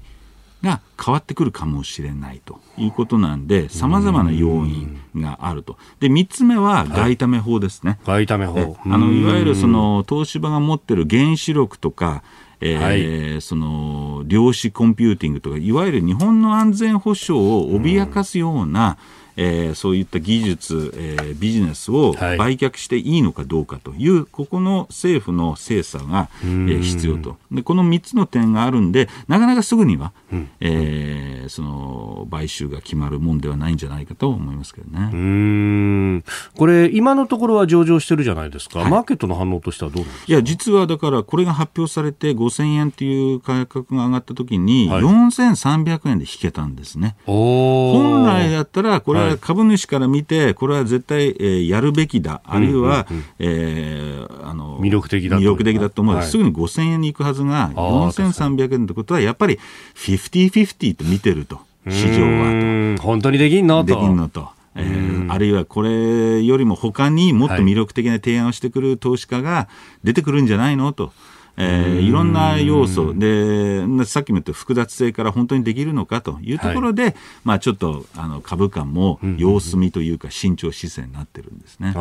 [0.63, 5.77] が変わってくるかもしれないということなんで、さまざまな要因があると。
[5.99, 7.99] で、3つ目は外為法ですね。
[8.05, 8.77] 外為法。
[8.83, 12.23] あの、いわゆるその、東芝が持っている原子力とか、
[12.59, 18.97] えー、はい、その量子コンピューティングとかいわゆる日本の安全保障を脅かすような、
[19.37, 27.37] えー、そういった技術、えー、ビジネスを売却していいのかどうかという、はい、ここの政府の精査が、えー、必要と。
[27.51, 35.09] でこの3つの点があるんでなかなかすぐには、うん、えー、その買収が決まるもんではないんじゃないかと思いますけどね。
[35.13, 36.23] うん。
[36.55, 47.15] これ今のところは上場してるじゃないですか、はい、マーケットの反応としてはどういや実はだからこれが発表されて5000円という価格が上がった時に、はい、4300円で引けたんですね。
[47.25, 53.07] 本来だったらこれはから株主から見て、これは絶対、えー、やるべきだ、あるいは、
[53.39, 59.59] えあの魅力的だ魅力的だと思う、はい、すぐに5000円に行くはずが、4300円ってことは、やっぱり
[59.95, 61.59] 50-50と見てると、
[61.89, 63.03] 市場はと。
[63.03, 63.85] 本当にできんのと。
[63.85, 64.49] できんのと。
[64.79, 69.67] えー、あるいはこれよりも他にもっと魅力的な提案をしてくる投資家が
[70.03, 71.11] 出てくるんじゃないのと。
[71.59, 73.15] えー、いろんな要素。
[73.15, 81.93] で、さっきも言った複雑性から本当にできるのかというところで、はい、まあ、ちょっとあの株価も様子見というか、慎重姿勢になってるんですね、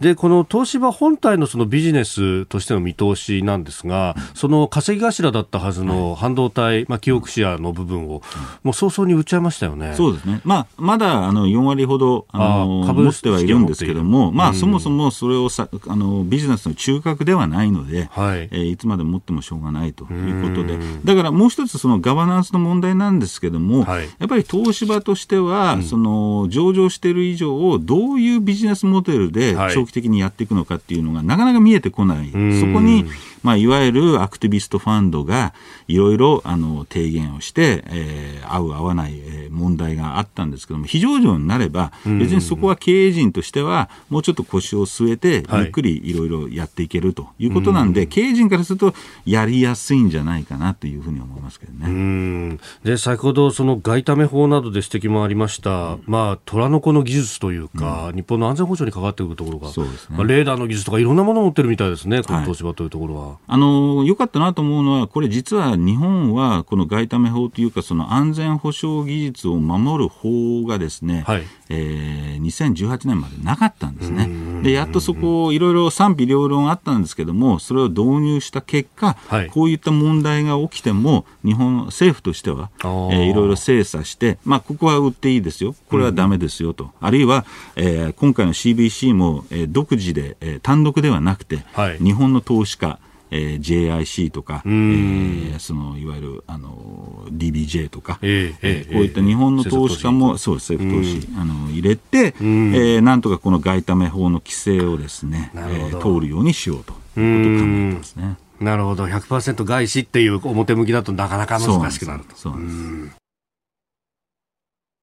[0.00, 8.22] でこの東芝本体のそのビジネスとしての見通しなんですが、その稼ぎ頭だったはずの半導体、まあ、記憶シェアの部分を、
[8.62, 9.94] もう早々に売っちゃいましたよね。
[9.96, 32.34] そうですね、まあ、まだあの4割ほどあの持ってはいるんですけども、まあ、そもそもそれをさあのビジネスの中核ではないので、はいえー、いつまで持ってもしょうがないということで、だからもう一つ、そのガバナンスの問題なんですけども、はい、やっぱり東芝としては、うん、その上場している以上、どういうビジネスモデルで長期的にやっていくのかっていうのが、なかなか見えてこない、そ
[32.66, 33.06] こに
[33.42, 35.54] まあ、いわゆるアクティビストファンドが
[35.88, 39.14] いろいろあの提言をして、えー、合う合わない
[39.50, 48.94] 問題があったんですけども、非上場になれば、別にそこは経営陣としては、もうちょっと腰を据えて、ゆっくりいろいろやっていけるということなんで、はい、経営陣からすると、
[49.26, 52.58] やりやすいんじゃないかなというふうに思いますけどね。
[52.84, 59.74] で先ほど、その外為法などで指摘もありました、まあ、虎の子の技術というか、うん、日本の安全保障に関わってくるところが、ね。
[60.10, 63.36] まあ、レーダーの技術とか、いろんなものを持ってるみたいですね、この東芝というところは。
[63.46, 74.28] あのよかったなと思うのは、これ実は日本はこの外為法というか、その安全保障技術を守る法がですね、はい、えー、2018年までなかったんですね。
[74.62, 93.00] で、やっとそこ、いろいろ賛否両論あったんですけども、それを導入した結果、はい、こういった問題が起きても、日本政府としては、えー、いろいろ精査して、まあ、ここは売っていいですよ、これはだめですよと、うん、あるいは、えー、今回の CBC も、えー、独自で、えー、単独ではなくて、はい、日本の投資家、
[93.30, 108.36] えー、JIC とか、えー、そのいわゆるあの DBJ とか、えーえー、こういった日本の投資家も、そうです、政府投資あの入れて、えー、なんとかこの外為法の規制をですね、えー、通るようにしようとうことを考えてますね。
[108.60, 112.34] なるほど、100%外資っていう表向きだとなかなか難しくなると。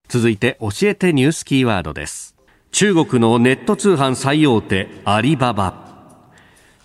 [0.07, 2.35] 続いて、教えてニュースキーワードです。
[2.71, 5.86] 中国のネット通販最大手、アリババ。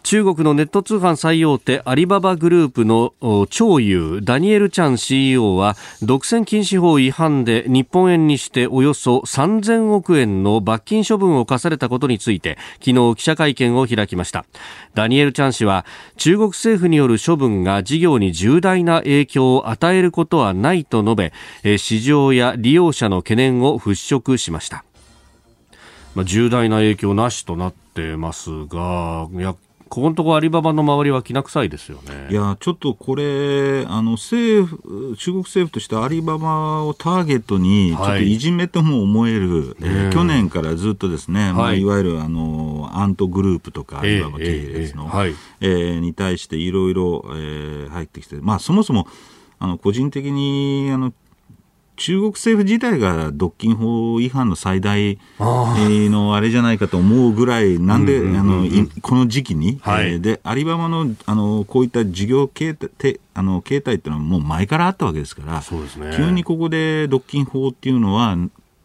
[0.02, 3.14] 中国のネット通販最大手アリババグループの
[3.48, 14.44] 張優ダニエル・チャン CEO は独占禁止法違反で日本円にしておよそ3000億円の罰金処分を課されたことについて昨日記者会見を開きました。
[14.94, 15.86] ダニエル・チャン氏は
[16.16, 21.14] 中国政府による処分が事業に重大な影響を与えることはないと述
[21.62, 24.84] べ市場や利用者の懸念を払拭しました。
[26.14, 29.28] まあ、重大な影響なしとなってますが、
[29.92, 32.28] ここのところアリババの周りはきな臭いですよね。
[32.30, 41.52] いや、ちょっとこれ、あの政府、中国政府としてアリババをターゲットに、ちょっといじめとも思える、はい、えー、去年からずっとですね、はい。
[41.52, 47.26] まあ、いわゆるあのアントグループとか、アリババ系列の、えーえーはい、えー、に対していろいろ
[47.90, 49.06] 入ってきて、まあ、そもそも
[49.58, 51.12] あの個人的にあの
[52.02, 58.66] 中国政府自体が独禁法違反の最大のあれじゃないかと思うぐらい、なんで、あの
[59.02, 68.36] この時期に、はい、でアリババのあのこういった事業形態あの形態っていうのはもう前からあったわけですから、そうですね、急にここで独禁法っていうのは、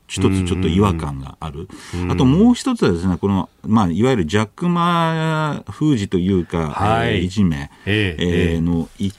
[0.06, 1.68] 一つちょっと違和感がある。
[2.12, 9.16] あともう一つはですね、この、まあ、いわゆるジャックマ封じというか、はい、いじめ、えー、えー、の一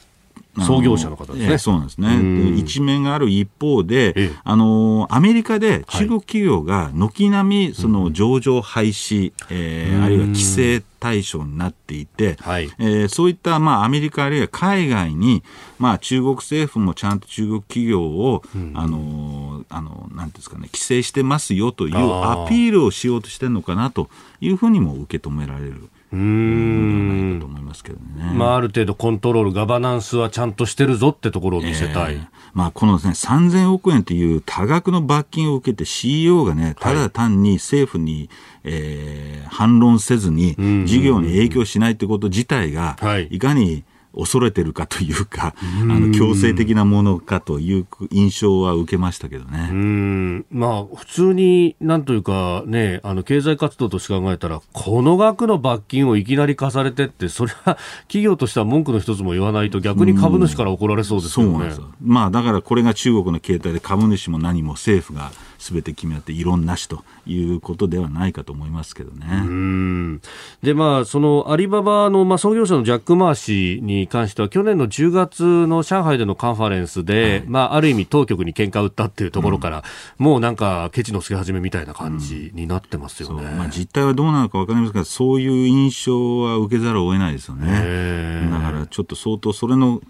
[0.65, 1.45] 創業者の方ですね。
[1.47, 2.57] えー、そうなんですね。
[2.57, 15.43] 一面がある一方で、えー、あのアメリカで中国企業が軒並みその上場廃止、えー、あるいは規制対象になっていて、はい、えー、そういった、まあ、アメリカあるいは海外に、
[15.79, 24.09] まあ、中国政府もちゃんと中国企業を、うん、あのあのなんですかね、規制してますよというアピールをしようとしてるのかなと
[24.41, 25.89] いうふうにも受け止められる。
[26.13, 27.39] うん。
[27.41, 38.29] と思いますけどね、まあ、ある程度コントロール、ガバナンスはちゃんとしてるぞってところを見せたい、えー、まあ、この、ね、3000億円という多額の罰金を受けて CEO がね、ただ単に政府に、はい、
[38.65, 40.57] えー、反論せずに、
[40.87, 42.97] 事業に影響しないということ自体が、
[43.31, 43.85] いかに
[44.17, 49.69] 恐れてるかというか、あの強制的なものかという印象は受けましたけどね。
[49.71, 61.75] うんまあ、普通になんというか、ね、あの経済活動として考えたら、この額の罰金をいきなり課されてって、それは企業としては文句の一つも言わないと、逆に株主から怒られそうですよね。
[62.03, 70.21] まあ、だからこれが中国の形態で株主も何も政府がすべて決め合って異論なしということではないかと思いますけどね。
[70.63, 79.85] で、まあ、そのアリババの、まあ、創業者のジャック・マー氏に関しては、去年の10月の上海でのカンファレンスで、はい、まあ、ある意味当局に喧嘩を打ったっていうところから、
[80.19, 83.45] うん、もうなんか、ケチのつけ始めみたいな感じになってますよね。
[83.45, 88.49] うん、まあ、実態はどうなのか分かりますが、そういう印象は受けざるを得ないですよね。
[88.51, 90.01] だからちょっと相当それの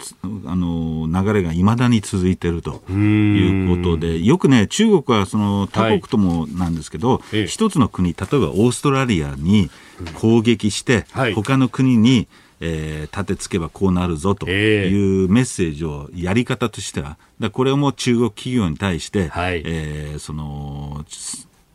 [0.46, 5.37] あの流れがいまだに続いているということで、よくね、中国はその
[5.68, 9.70] 他国ともなんですけど、はい、一つの国、例えばオーストラリアに
[10.14, 12.28] 攻撃して、うんはい、他の国に
[12.60, 20.12] えー、立てつけばこうなるぞというメッセージをやり方としては、だこれをもう中国企業に対して、はい、え。
[20.16, 21.04] ー、その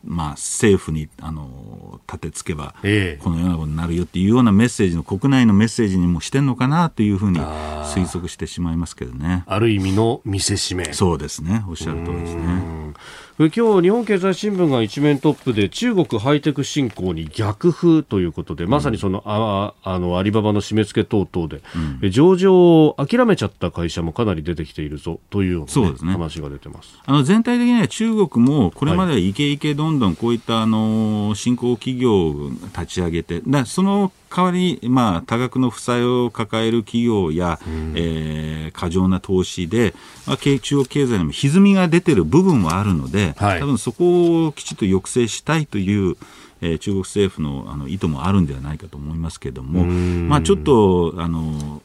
[0.04, 2.76] まあ、政府にあの立てつけば、
[3.20, 9.43] このようなことになるよっていうようなメッセージの国内のメッセージにもしてるのかなというふうに推測してしまいますけどね。
[9.47, 10.91] ある意味の見せしめ。
[10.93, 11.64] そうですね。
[11.68, 12.93] おっしゃる通りですね。
[13.39, 21.64] 今日日本経済新聞が一面トップで中国ハイテク振興に逆風ということで、まさにそのああのアリババの締め付け等々で、
[22.04, 39.94] うん、上場を諦めちゃった会社もかなり出てきているぞというような、ね、そうですね、話が出てますあの全体的には中国もこれまではイケイケどんどんこういったあの新興企業を立ち上げて、だその代わりに、まあ、多額の負債を抱える企業や、うん、えー、過剰な投資で、
[40.26, 46.18] まあ、中国経済にも歪みが出てる部分はあるので、はい、多分そこをきちっと抑制したいという、
[46.62, 51.82] えー、中国政府のあの意図もあるんではないかと思いますけれども、まあ、ちょっとあの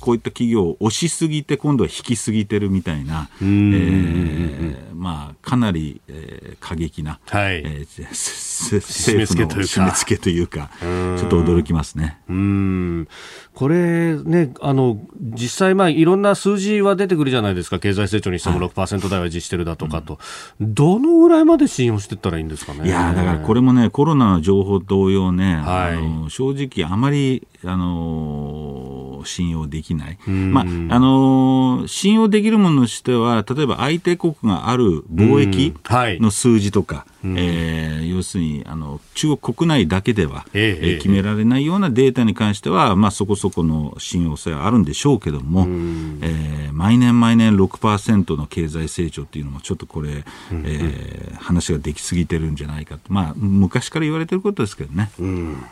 [0.00, 7.62] こういった企業を押しすぎて今度は引きすぎてるみたいな、えー、まあ、かなり、えー、過激な、はい。
[7.64, 10.70] えー、政府の締め付けというか。
[10.80, 12.18] ちょっと驚きますね。
[12.28, 13.08] うん。
[13.54, 17.78] これね、あの、実際、まあ、いろんな数字は出てくるじゃないですか。
[17.78, 20.18] 経済成長にしても6%台は実施してるだとかと、
[20.60, 22.86] うん、どのぐらいまで信用していったらいいんですかね。
[22.86, 28.89] いや、だからこれもね、コロナの情報同様ね、はい、あの正直あまり、あの、
[29.24, 30.18] 信用できない。
[30.28, 30.66] まあ、あ
[30.98, 35.74] の、信用できるものとしては、例えば相手国がある貿易
[36.20, 55.10] の数字とか、うん、えー、要するにあの中国国内だけでは、ええー、決められないようなデータに関しては、まあ、そこそこの信用性はあるんでしょうけども、うん、えー、毎年毎年6%の経済成長っていうのもちょっとこれ、うん、えー、話ができすぎてるんじゃないかと、まあ、昔から言われてることですけどね。
[55.18, 55.64] うん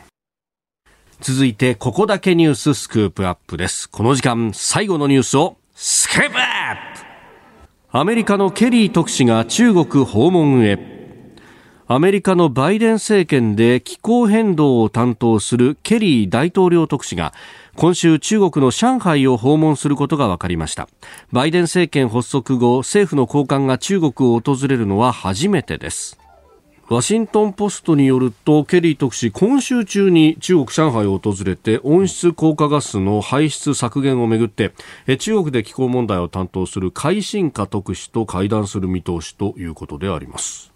[1.21, 3.89] 続いて、ここだけニューススクープアップです。
[3.89, 7.05] この時間、最後のニュースを、スクープアップ
[7.91, 10.99] アメリカのケリー特使が中国訪問へ。
[11.91, 17.33] アメリカのバイデン政権で気候変動を担当するケリー大統領特使が
[17.75, 20.87] 今週中国の上海を訪問することが分かりました
[21.31, 26.18] バイデン政権発足後政府の高官が中国を訪れるのは初めてです
[26.89, 34.73] ワシントン・ポストによるとケリー特使今週中に中国上海を訪れて温室効果ガスの排出削減をめぐって
[35.19, 40.68] 中国で気候問題を担当する海進化特使と会談する見通しということであります。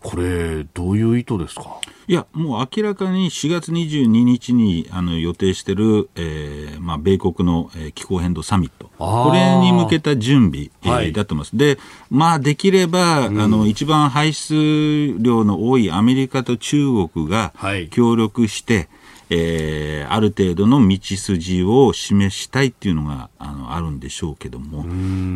[0.00, 1.80] これ、どういう意図ですか？
[2.06, 11.56] いや、もう明らかに4月22日にあの予定している、えーまあ、米国の、えー、気候変動サミット、これに向けた準備、えー、はい、だと思います。
[11.56, 11.78] で、
[12.10, 17.52] まあ、できれば、うん、あの一番排出量の多いアメリカと中国が
[17.90, 18.88] 協力して、はい
[19.30, 24.84] えー、ある程度の道筋を示したいっていうのがあのあるんでしょうけども、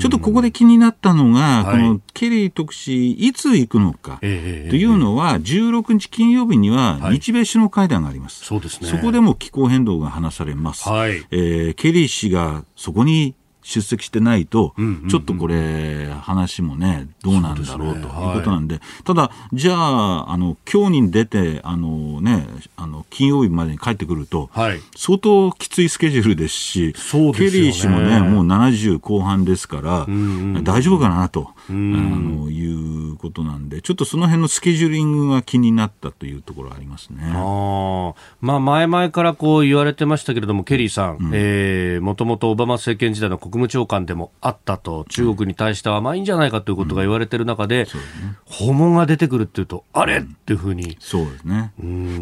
[0.00, 8.40] ちょっとここで気になったのが、はい、このケリー特使、いつ行くのかというのは、16日金曜日には日米首脳会談があります。
[8.40, 8.88] はい、そうですね。
[8.88, 10.88] そこでも気候変動が話されます。
[10.88, 13.34] はい、えー、ケリー氏がそこに
[13.64, 14.74] 出席してないと、
[15.10, 18.04] ちょっとこれ、話もね、どうなんだろうという
[18.34, 22.46] ことなんで、ただ、じゃあ、あの今日に出て、あのね、
[22.76, 24.50] あの金曜日までに帰ってくると、
[24.94, 26.98] 相当きついスケジュールですし、ケ
[27.50, 30.06] リー氏もね、もう70後半ですから、
[30.62, 37.22] 大丈夫かなと、あのいうことなんで、ちょっとその辺のスケジューリングが気になったというところありますね。
[37.34, 38.12] あ
[38.42, 47.86] まあ、前々からこう言われてましたけれども、ケリーさん、もともとオバマ政権時代の国務長官でもあったと、中国に対してはまあいいんじゃないかということが言われている中で、
[48.44, 50.96] 訪問が出てくるっていうと、あれっていうふうに。
[51.00, 51.72] そうですね。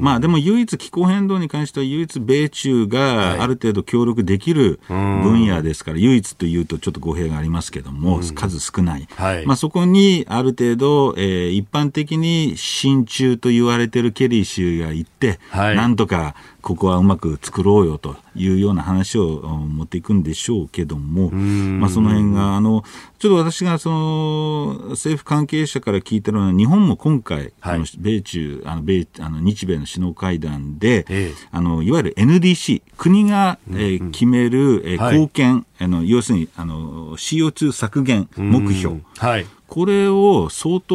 [0.01, 9.09] まあでも唯一気候変動に関しては唯一米中がある程度協力できる分野ですから、唯一というとちょっと語弊がありますけども、数少ない。
[9.17, 22.85] はい、まあそこにある程度、えー、一般的に親中と言われているケリー氏が行って、はい、なんとかここはうまく作ろうよというような話を持っていくんでしょうけども、まあ、その辺が、あの、
[23.19, 40.95] ちょっと私がその政府関係者から聞いてるのは、日本も今回、はい、米中、あの米あの日米の首脳会談で、ええ、あのいわゆる NDC、国が、えー、決める、えー、貢献、はい、あの要するにあの CO2 削減目標、はい、これを相当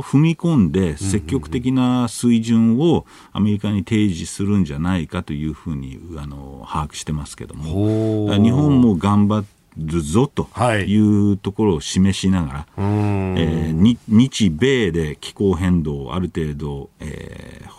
[0.00, 8.36] 踏み込んで積極的な水準をアメリカに提示するんじゃないかというふうにあの把握してますけども。
[8.42, 10.48] 日本も頑張るぞと
[10.84, 10.96] い。
[10.96, 17.70] うところを示しながら、はい、えー、日米で気候変動をある程度、えー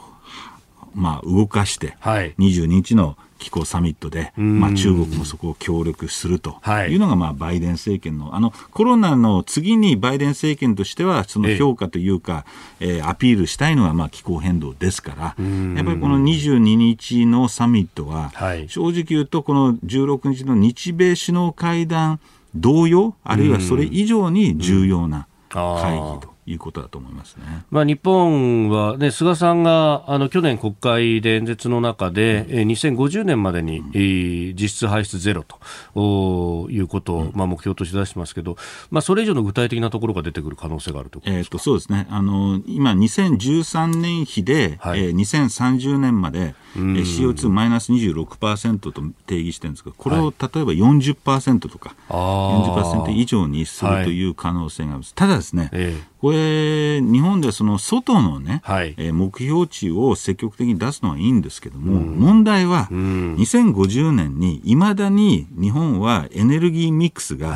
[0.96, 6.58] まあ、動かして、はい、22日の気候サミットで、まあ、中国もそこを協力すると
[6.90, 6.96] い。
[6.96, 12.46] うのが、まあ、バイデン政権のあのコロナの次にバイデン政権としてはその評価というか、
[12.80, 22.20] ええー、アピールしたいのは、まあ、気候変動ですからやっぱりこの22日のサミットは、はい、正直言うとこの16日の日米首脳会談
[22.56, 26.37] 同様あるいはそれ以上に重要な会議と。
[26.48, 27.66] いうことだと思いますね。
[27.70, 38.56] まあ、日本は、ね、菅さんがあの去年国会で演説の中で、うん、2050年までに、うん、実質排出ゼロということを、うん、まあ、目標として出してますけど、
[38.92, 42.08] まあ、それ以上の具体的なところが出てくる可能性があるとえー、とそうですね。
[42.10, 55.10] あの今、2013年比で、はい、えー、2030年まで、うん、CO2 マイナス26%と定義してるんですけど、これを例えば40%とか、はい、40%以上にするという可能性があります。
[55.10, 67.54] はい、ただですね、えーこれ、日本でその外のね、はい、えー、目標値を積極的に出すのはいいんですけども、うん、問題は、2050年にいまだに日本はエネルギーミックスが、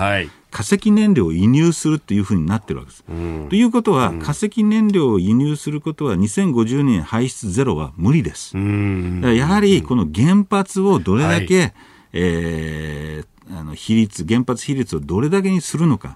[0.51, 3.03] 化石燃料を輸入するっていうふうになってるわけです。
[3.09, 8.57] うん、ということは、うん、化石燃料を輸入することは2050年排出ゼロは無理です。
[8.57, 11.73] うん、やはりこの原発をどれだけ、はい、
[12.13, 16.15] えー、あの比率、原発比率をどれだけにするのか、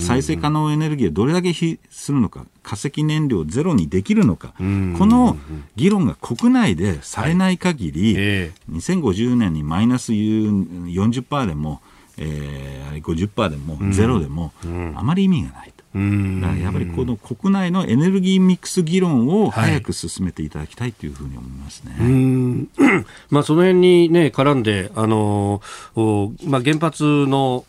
[0.00, 5.36] 再生可能エネルギーをどれだけするのか、化石燃料ゼロにできるのか、この
[5.76, 8.22] 議論が国内でされない限り、はい。
[8.24, 11.80] えー、2050年にマイナス40%でも、
[12.16, 14.52] えー、50%でもゼロでも、
[14.94, 15.73] あまり意味がない。
[15.94, 21.94] やっぱりこの国内のエネルギーミックス議論を早く進めていただきたいというふうに思いますね。
[21.96, 25.62] はい、まあその辺にね絡んであの
[26.44, 27.64] まあ原発の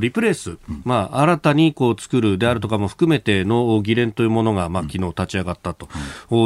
[0.00, 5.88] リプレース、まあ新たにこう作るであるとかも含めての議連というものがまあ昨日立ち上がったと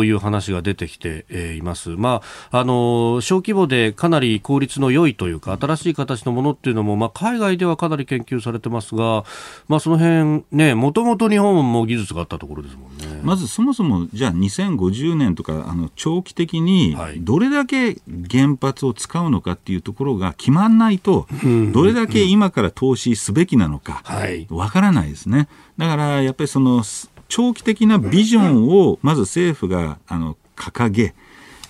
[0.04, 1.26] いう話が出てきて
[1.58, 1.90] います。
[1.90, 9.24] まああの小規模でかなり効率の良いというか新しい形のものっていうのもまあ海外ではかなり研究されてますが、
[9.66, 13.20] まあその辺ねもともとと日本も技術があったところですもんね。
[13.22, 17.96] まずそもそもじゃあ2050年とかあの長期的にどれだけ
[18.30, 21.26] 原発を使うのかっていうところが決まらないと、
[21.72, 24.02] どれだけ今から投資すべきなのか
[24.50, 25.48] わからないですね。
[25.78, 26.82] だからやっぱりその
[27.28, 31.14] 長期的なビジョンをまず政府があの掲げ、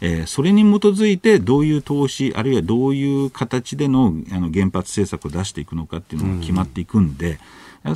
[0.00, 7.38] えー、それに基づいてどういう投資あるいはどういう形でのあの原発政策を出していくのかっていうのが決まっていくんで、うん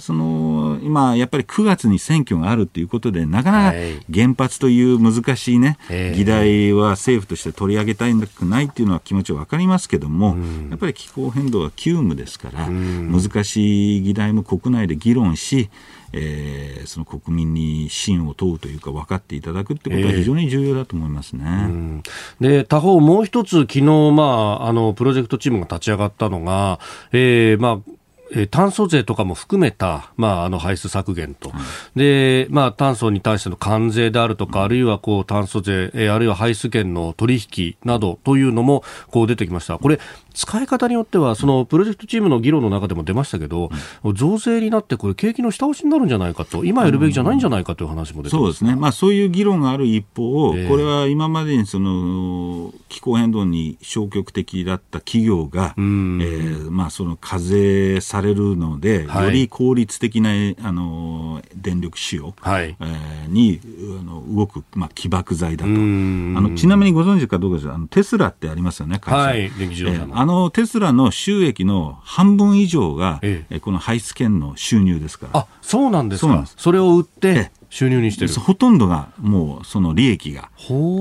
[0.00, 3.78] その今、やっぱり9月に選挙があるということで、なかなか
[4.12, 5.78] 原発という難しいね、
[6.14, 10.36] 議題は政府として取り上げたいくないっていうのは気持ちは分かりますけども、
[10.68, 15.70] やっぱり気候変動は急務ですから、難しい議題も国内で議論し、
[16.12, 21.44] えー、その国民に信を問うというか分かっていただくってことは非常に重要だと思いますね。
[21.44, 22.02] えー、
[22.40, 26.80] で他方、もう一つ昨日、まああのプロジェクトチームが立ち上がったのが、
[27.12, 27.97] えーまあ
[28.32, 31.52] えー、炭素税とかも含めた、まあ、あの排出削減と、
[31.96, 39.78] でまあ、炭素に対しての関税であるとか、あるいはこう炭素税、えー、あるいは排出権の取引などというのもこう出てきました。
[39.78, 39.98] これ
[40.38, 43.70] 使い方によっては、そのプロジェクトチームの議論の中でも出ましたけど、
[44.04, 60.30] うん、増税になって、これ、景気の下押しになるんじゃないかと、今やるべきじゃないんじゃないかという話も出て、うん、そうですね、まあ、そういう議論がある一方、えー、これは今までにその気候変動に消極的だった企業が、えーまあ、その課税されるので、はい、より効率的な
[60.62, 62.76] あの電力使用、はい。
[62.80, 63.60] えー、に
[64.00, 65.70] あの動く、まあ、起爆剤だと。
[65.70, 69.18] あのちなみにご存知かどうかですあのテスラってありますよね、会社。
[69.18, 70.18] はい、電気自動車の。
[70.18, 75.40] あのテスラの収益の半分以上が、ええ、この排出権の収入ですから。
[75.40, 76.44] あそうなんですか。
[76.56, 78.32] それを売って、収入にしてる。
[78.32, 80.50] ほとんどがもうその利益が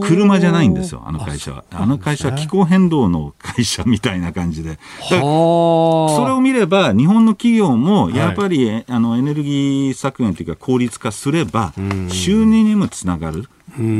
[0.03, 1.63] 車じゃないんですよあの会社は。
[1.71, 4.78] あの会社は気候変動の会社みたいな感じで。
[5.07, 11.73] それを見れば日本の企業もやっぱり、はい、あのエネルギー削減というか効率化すれば
[12.09, 13.47] 収入にもつながる。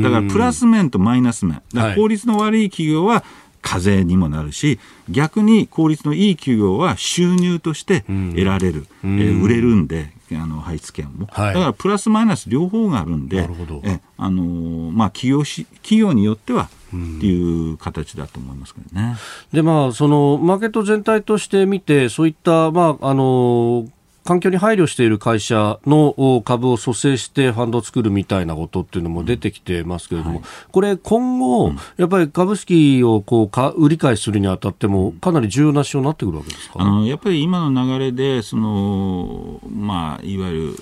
[0.04, 1.62] だからプラス面とマイナス面。
[1.96, 3.24] 効率の悪い企業は
[3.62, 4.80] 課税にもなるし
[5.10, 13.48] 逆に効率のいい企業は収入として得られる、えー、売れるんであの配置権も、はい、だからプラスマイナス両方があるんで、
[13.84, 14.44] えあの
[14.92, 16.96] まあ、企業し企業によってはって
[17.26, 19.16] いう形だと思いますけどね。
[19.54, 23.88] でまあ、そのマーケット全体として見て、そういった、まあ、あの
[24.28, 36.74] 環境に配慮している会社の株を蘇生してファンドを作るみたいなことっていうのも出てきてますけれども、はい、これ、今後、やっぱり株式をこうか売り買いするにあたっても、かなり重要な指標になってくるわけですか？
[36.78, 40.76] あのやっぱり今の流れで、そのまあ、いわゆる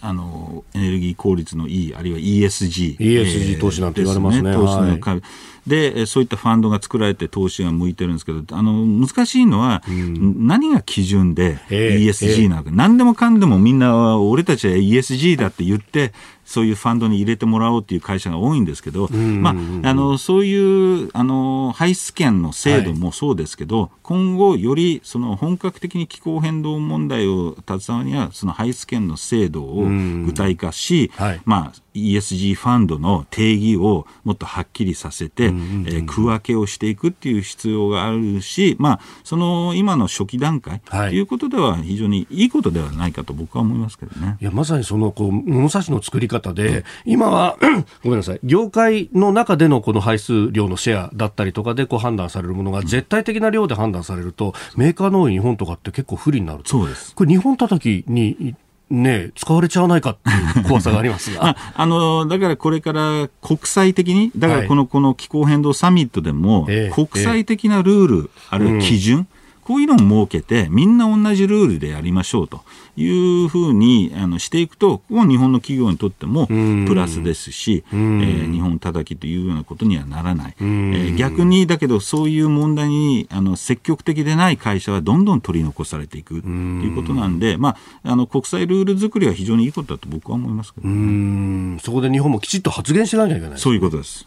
[0.00, 2.96] あのエネルギー効率のいい、あるいは ESG。
[2.96, 4.54] ESG 投資なんて言われますね。
[4.54, 5.28] 投資の株、はい
[5.66, 16.12] で、そういったファンドが作られて投資が向いてるんですけど、あの、難しいのは、うん、何が基準で ESG なのか、えー、何でもかんでもみんな、俺たちは ESG だって言って、
[16.44, 29.86] そういうファンドに入れてもらおうっていう会社が多いんですけど、まあ、あのそういうあの排出権の制度もそうですけど、はい、今後、よりその本格的に気候変動問題を携わるには、その排出権の制度を
[30.24, 41.22] 具体化し、はい、まあ、ESG ファンドの定義をもっとはっきりさせて、えー、区分けをしていくっていう必要があるし、まあ、その今の初期段階とい。
[41.22, 44.36] うことでは非常にいいことではないかと僕は思いますけどね。
[44.40, 47.56] いやまさにそのこう物差しの作り方で、うん、今は
[48.02, 48.40] ごめんなさい。
[48.42, 57.14] 業界の中でのこの排出量のシェアだったりとかでこう判断されるものが絶対的な量で判断されるとメーカーの多い日本とかって結構不利になるそうです。
[57.14, 58.56] これ日本叩きに
[58.92, 60.28] ね、使われちゃわないかって
[60.58, 61.48] いう怖さがありますが。
[61.56, 69.26] ああのだからこれから国際的に、だからこの,、この気候変動サミットでも、国際的なルール、あるいは基準、
[69.64, 72.62] こういうのを設けて、みんな同じルールでやりましょうと
[72.96, 73.08] い
[73.44, 94.26] うふうにあのしていくと、ここは日本の企業にとってもプラスですし、えー、日本叩きというようなことにはならない、えー、逆にだけど、そういう問題にあの積極的でない会社はどんどん取り残されていくということなんで、まあ、あの国際ルール作りは非常にいいことだと僕は思いますけど、ね、そこで日本もきちっと発言しなきゃいけない、そういうことです。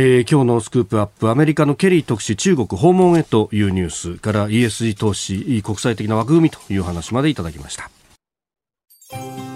[0.00, 7.90] えー、今日のスクープアップアメリカのケリー特使中国訪問へというニュースから ESG 投資国際的な枠組みという話までいただきました。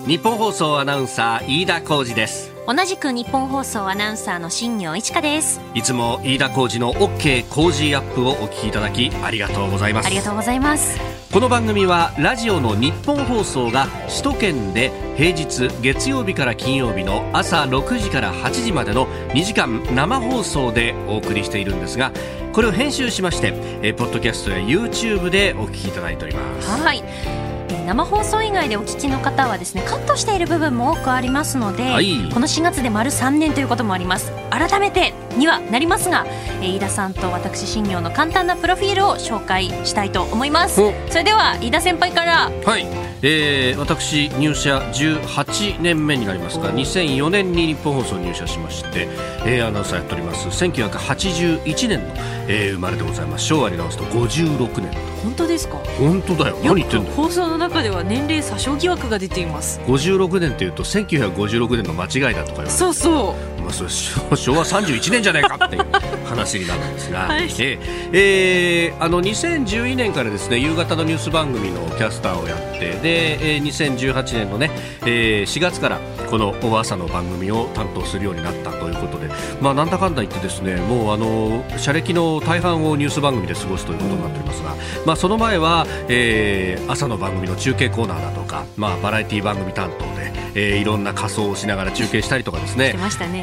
[0.04, 2.50] 日本放送アナウンサー飯田浩二です。
[2.66, 5.60] 同じく日本放送アナウンサーの新業一華です。
[5.74, 10.06] いつも飯田浩二の OK 工事アップをお聞きいただきありがとうございます。
[10.06, 10.98] ありがとうございます。
[11.32, 22.10] この番組はラジオの日本放送が首都圏で平日月曜日から金曜日の朝6時から8時までの2時間生放送でお送りしているんですが
[22.52, 26.68] これを編集しましてえポッドキャストや YouTube でお聞きいただいております。
[26.82, 27.51] はい
[27.86, 34.32] 生放送以外でお聞きの方はですねカットしている部分も多くありますので、はい、この4月で丸3年ということもあります。
[34.50, 36.26] 改めてにはなりますが、
[36.60, 40.76] えー、飯田さんと私新業の簡単なプロフィールを紹介したいと思います。
[41.08, 42.50] それでは飯田先輩から。
[42.64, 42.86] はい。
[43.24, 49.06] えー、私入社18年目になりますが2004年に日本放送入社しまして、
[49.46, 50.48] えー、アナウンサーやっております。
[50.48, 52.14] 1981年の、
[52.48, 53.44] えー、生まれでございます。
[53.46, 54.90] 昭和に直すと56年。
[55.22, 55.78] 本当ですか？
[56.00, 56.56] 本当だよ。
[56.64, 57.10] 何言ってんの？
[57.12, 59.80] 放送の中では年齢詐称疑惑が出ています。
[59.86, 63.62] 56年というと1956年の間違いだとかそうそう。
[63.62, 63.90] まあ、それ
[64.36, 65.84] 昭和31年じゃないかっていう
[66.26, 67.78] 話になるんですが、はい、え
[68.12, 68.92] え。
[68.92, 74.70] ー、あの2012年からですね夕方のニュース番組のキャスターをやってで、えー、2018年のね、
[75.02, 76.00] えー、4月から
[76.32, 79.28] この朝の番組を担当するようになったということで、
[79.60, 84.74] まあ、なんだかんだ言ってですねもうあの社歴の大半をニュース番組で過ごすということになっておりますが、
[85.04, 92.94] まあ、その前は、えー、朝の番組の中継コーナーだとか、まあ、バラエティ番組担当で、えー、いろんな仮装をしながら中継したりとかですね。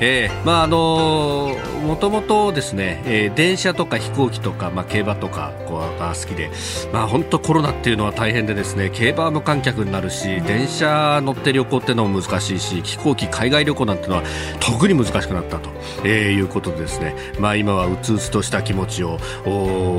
[0.01, 6.51] えー、まああのもともとですね、えー、電車とか飛行機とか、まあ、競馬とかこうが好きで、
[6.91, 14.23] まあ、本当コロナっていうのは大変でですね競馬無観客になるし電車乗って旅行っていうのも難しいし飛行機海外旅行なんてのは
[14.59, 15.69] 特に難しくなったと、
[16.03, 19.17] えー、いうことでですね、まあ、今はうつうつとした気持ちを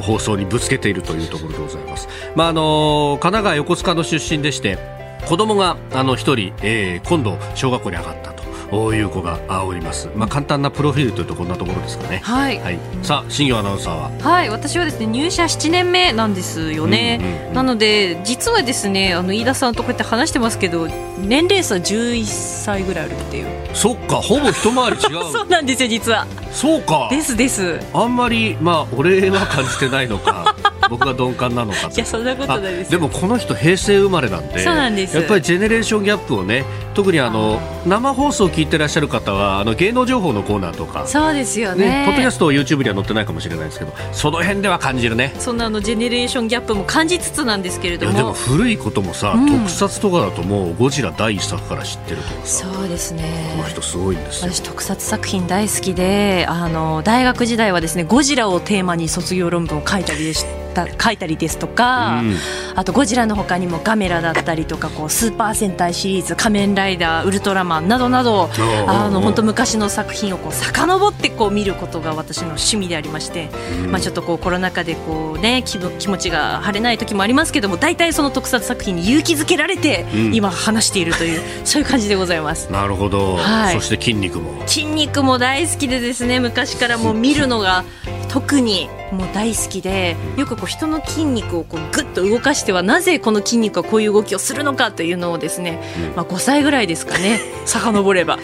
[0.03, 2.09] 放送にぶつけているというところでございます。
[2.35, 4.79] まああの神奈川横須賀の出身でして
[5.27, 8.40] 子供があの1人、えー、今度小学校に上がったと
[8.73, 10.09] いう子がおります。
[10.15, 12.21] まあ、簡単なプロフィールというとこんなところですかね。
[12.23, 12.59] はい。
[12.61, 14.11] はい、さあ、新業アナウンサーは？
[14.21, 17.19] はい、私はですね、入社7年目なんですよね。
[17.21, 23.47] うんうんうん、なので、実はですね、あの飯田さんとこうやって話してますけど、年齢差11歳ぐらいあるっていう。
[23.75, 25.31] そっか、ほぼ一回り違う。
[25.33, 26.27] そうなんですよ、実は。
[26.53, 27.09] そうか。
[27.11, 27.79] ですです。
[27.93, 30.57] あんまり、まあ、俺は感じてないのか。
[30.89, 35.17] 僕が鈍感なのかいやそんなことないですでもこの人平成生まれなんでそうなんです。
[35.17, 36.65] やっぱりジェネレーションギャップをね
[36.95, 41.07] 特にあの生放送を聞いてらっしゃる方はあの芸能情報のコーナーとか。
[41.07, 41.89] そうですよね。
[41.89, 45.35] ねポッドキャスト YouTube には載ってないかもしれないですけどその辺では感じるね。
[45.39, 48.13] そんなあのジェネレーションギャップも感じつつなんですけれども。
[48.13, 52.67] でも古いこともさ、うん、特撮とかだともうゴジラ第一作から知ってるとかさ。
[52.67, 53.51] そうですね。
[53.57, 62.37] この人すごいんです私特撮作品大好きであの大学時代はですねゴジラをテーマに卒業論文を書いたりでした書いたりですとか、うん、
[62.75, 68.51] あとゴジラの他にもガメラだったりとかこうスーパー戦隊シリーズ仮面ライダーウルトラマンなどなど
[68.87, 73.51] あの本当昔の作品をこう遡ってこう見ることが私の趣味でありまして、
[73.85, 82.71] うん、まあ、ちょっとこうコロナ禍でこう、ね、気気持ちが晴れない時もありますけども大体その特撮作品に勇気づけられて、今話しているという、 そういう感じでございます。
[82.71, 84.63] なるほど、はい、そして筋肉も。
[84.67, 87.85] 筋肉も大好きでですね昔からもう見るのが
[88.29, 95.81] 特にもう大好きでよくこう人の筋肉をこうぐっと動かしてはなぜこの筋肉はこういう動きをするのかというのをですね、
[96.17, 97.41] まあ、5歳ぐらいですかね。
[97.67, 98.39] 遡れば。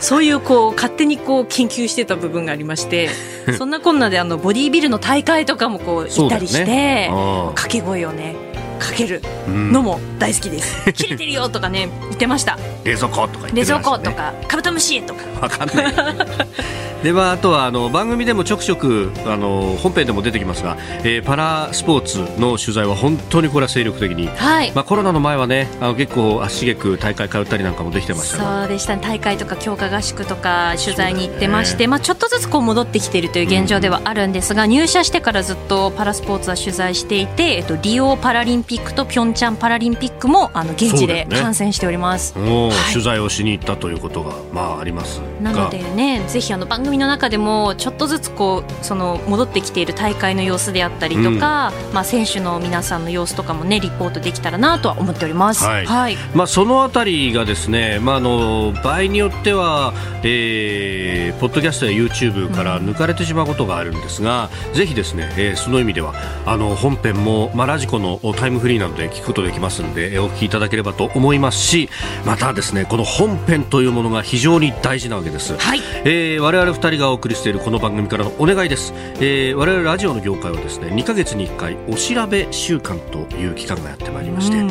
[0.00, 3.08] そういうこう勝手にこう研究してた部分がありまして
[3.58, 8.36] そんなこんなであのボディービルの大会とかもこう行ったりして、掛け声をね
[8.78, 12.58] かけるのも大好きです、うん、切れてるよとかね言ってました。
[12.84, 15.22] 冷蔵庫とかね、冷蔵庫とかカブトムシとか。
[15.40, 15.94] わかんない。
[17.02, 66.12] ではあとはあの番組でもちょくちょくあの本編でも出てきますが、えー、パラスポーツの取材は本当にこれは精力的に、はい、まあ、コロナの前はねあの結構足しげく大会通ったりなんかもできてましたそうでした、ね、大会とか強化合宿とか取材に行ってまして、ね、まあ、ちょっとずつこう戻ってきているという現状ではあるんですが、うん、入社してからずっとパラスポーツは取材していて、えっと、リオパラリンピックとピョンチャンパラリンピックもあの現地で観戦しております、ねはい、取材をしに行ったということが、まあ、ありますなのでねぜひあの番組の中でもちょっとずつこうその戻ってきている大会の様子であったりとか、うん、まあ、選手の皆さんの様子とかも、ね、リポートできたらなとは思っております、はい、はい、まあ、そのあたりがですね、まあ、あの場合によっては、えー、ポッドキャストや YouTube から抜かれてしまうことがあるんですが、うん、ぜひですね、えー、その意味では
[66.44, 71.88] あの本編も、まあ、ラジコのタイムフリーなので聞くことできますのでお聞きいただければと思いますし
[72.24, 75.80] またですねこの本編というものが非常に大事なわけです、はい。
[76.04, 84.62] えー、我々2人がお送りしているこの番組からのお願いです、えー、我々ラジオの業界はですね2か月に1回お調べ週間という期間がやってまいりまして、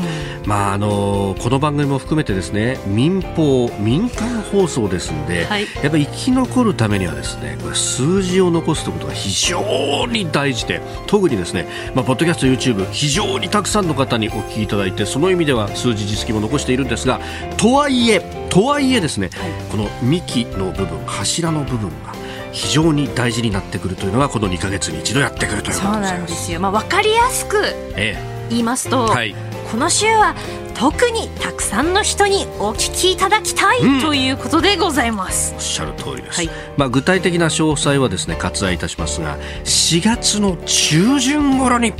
[0.45, 17.19] まああのこの番組も含めてですね民放民間放送ですんで、はい、やっぱり生き残るためにはですねこれ数字を残すということが非常に大事で特にですね、まあ、ポッドキャスト YouTube 非常にたくさんの方にお聞きいただいてその意味では数字実績も残しているんですが
[17.57, 22.13] とはいえとはいえですね、はい、この幹の部分柱の部分が
[22.51, 27.61] 非常に大事になってくるというのがこの2か月に一度やってくるということそうなんですよ、まあ、分かりやすく
[28.49, 29.35] 言いますと、ええはい、
[29.69, 30.35] この週は
[30.77, 35.55] 特にたくさんの人にお聞きいただきたい、うん、ということでございます。
[35.55, 41.93] おっしゃる通りです、はい、まあ、具体的な詳細はですね割愛いたしますが4月の中旬頃に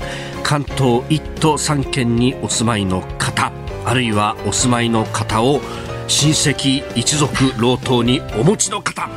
[0.44, 3.52] 関東1都3県にお住まいの方
[3.84, 5.60] あるいはお住まいの方を
[6.08, 9.10] 親戚一族老頭にお持ちの方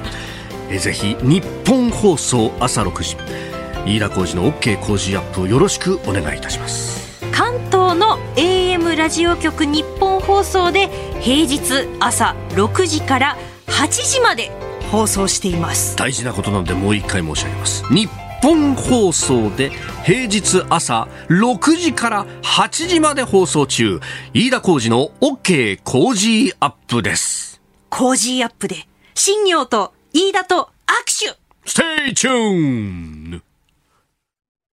[0.71, 3.17] えぜひ日本放送朝6時
[3.87, 7.00] 飯田浩司の OK 工事アップをよろしくお願いいたします
[7.33, 10.89] 関東の AM ラジオ局日本放送で
[11.21, 14.51] 平日朝6時から8時まで
[14.91, 15.97] 放送しています。
[15.97, 17.85] 大事なことなのでもう一回申し上げます。
[17.93, 18.09] 日
[18.43, 19.71] 本放送で
[20.05, 24.01] 平日朝6時から8時まで放送中。
[24.35, 25.81] 飯田浩司の OK!
[25.85, 27.03] Cozy up!
[27.03, 27.61] です。
[27.89, 28.67] Cozy up!
[28.69, 28.77] で
[29.15, 31.39] 新行と飯田と握手。
[31.67, 33.43] Stay tune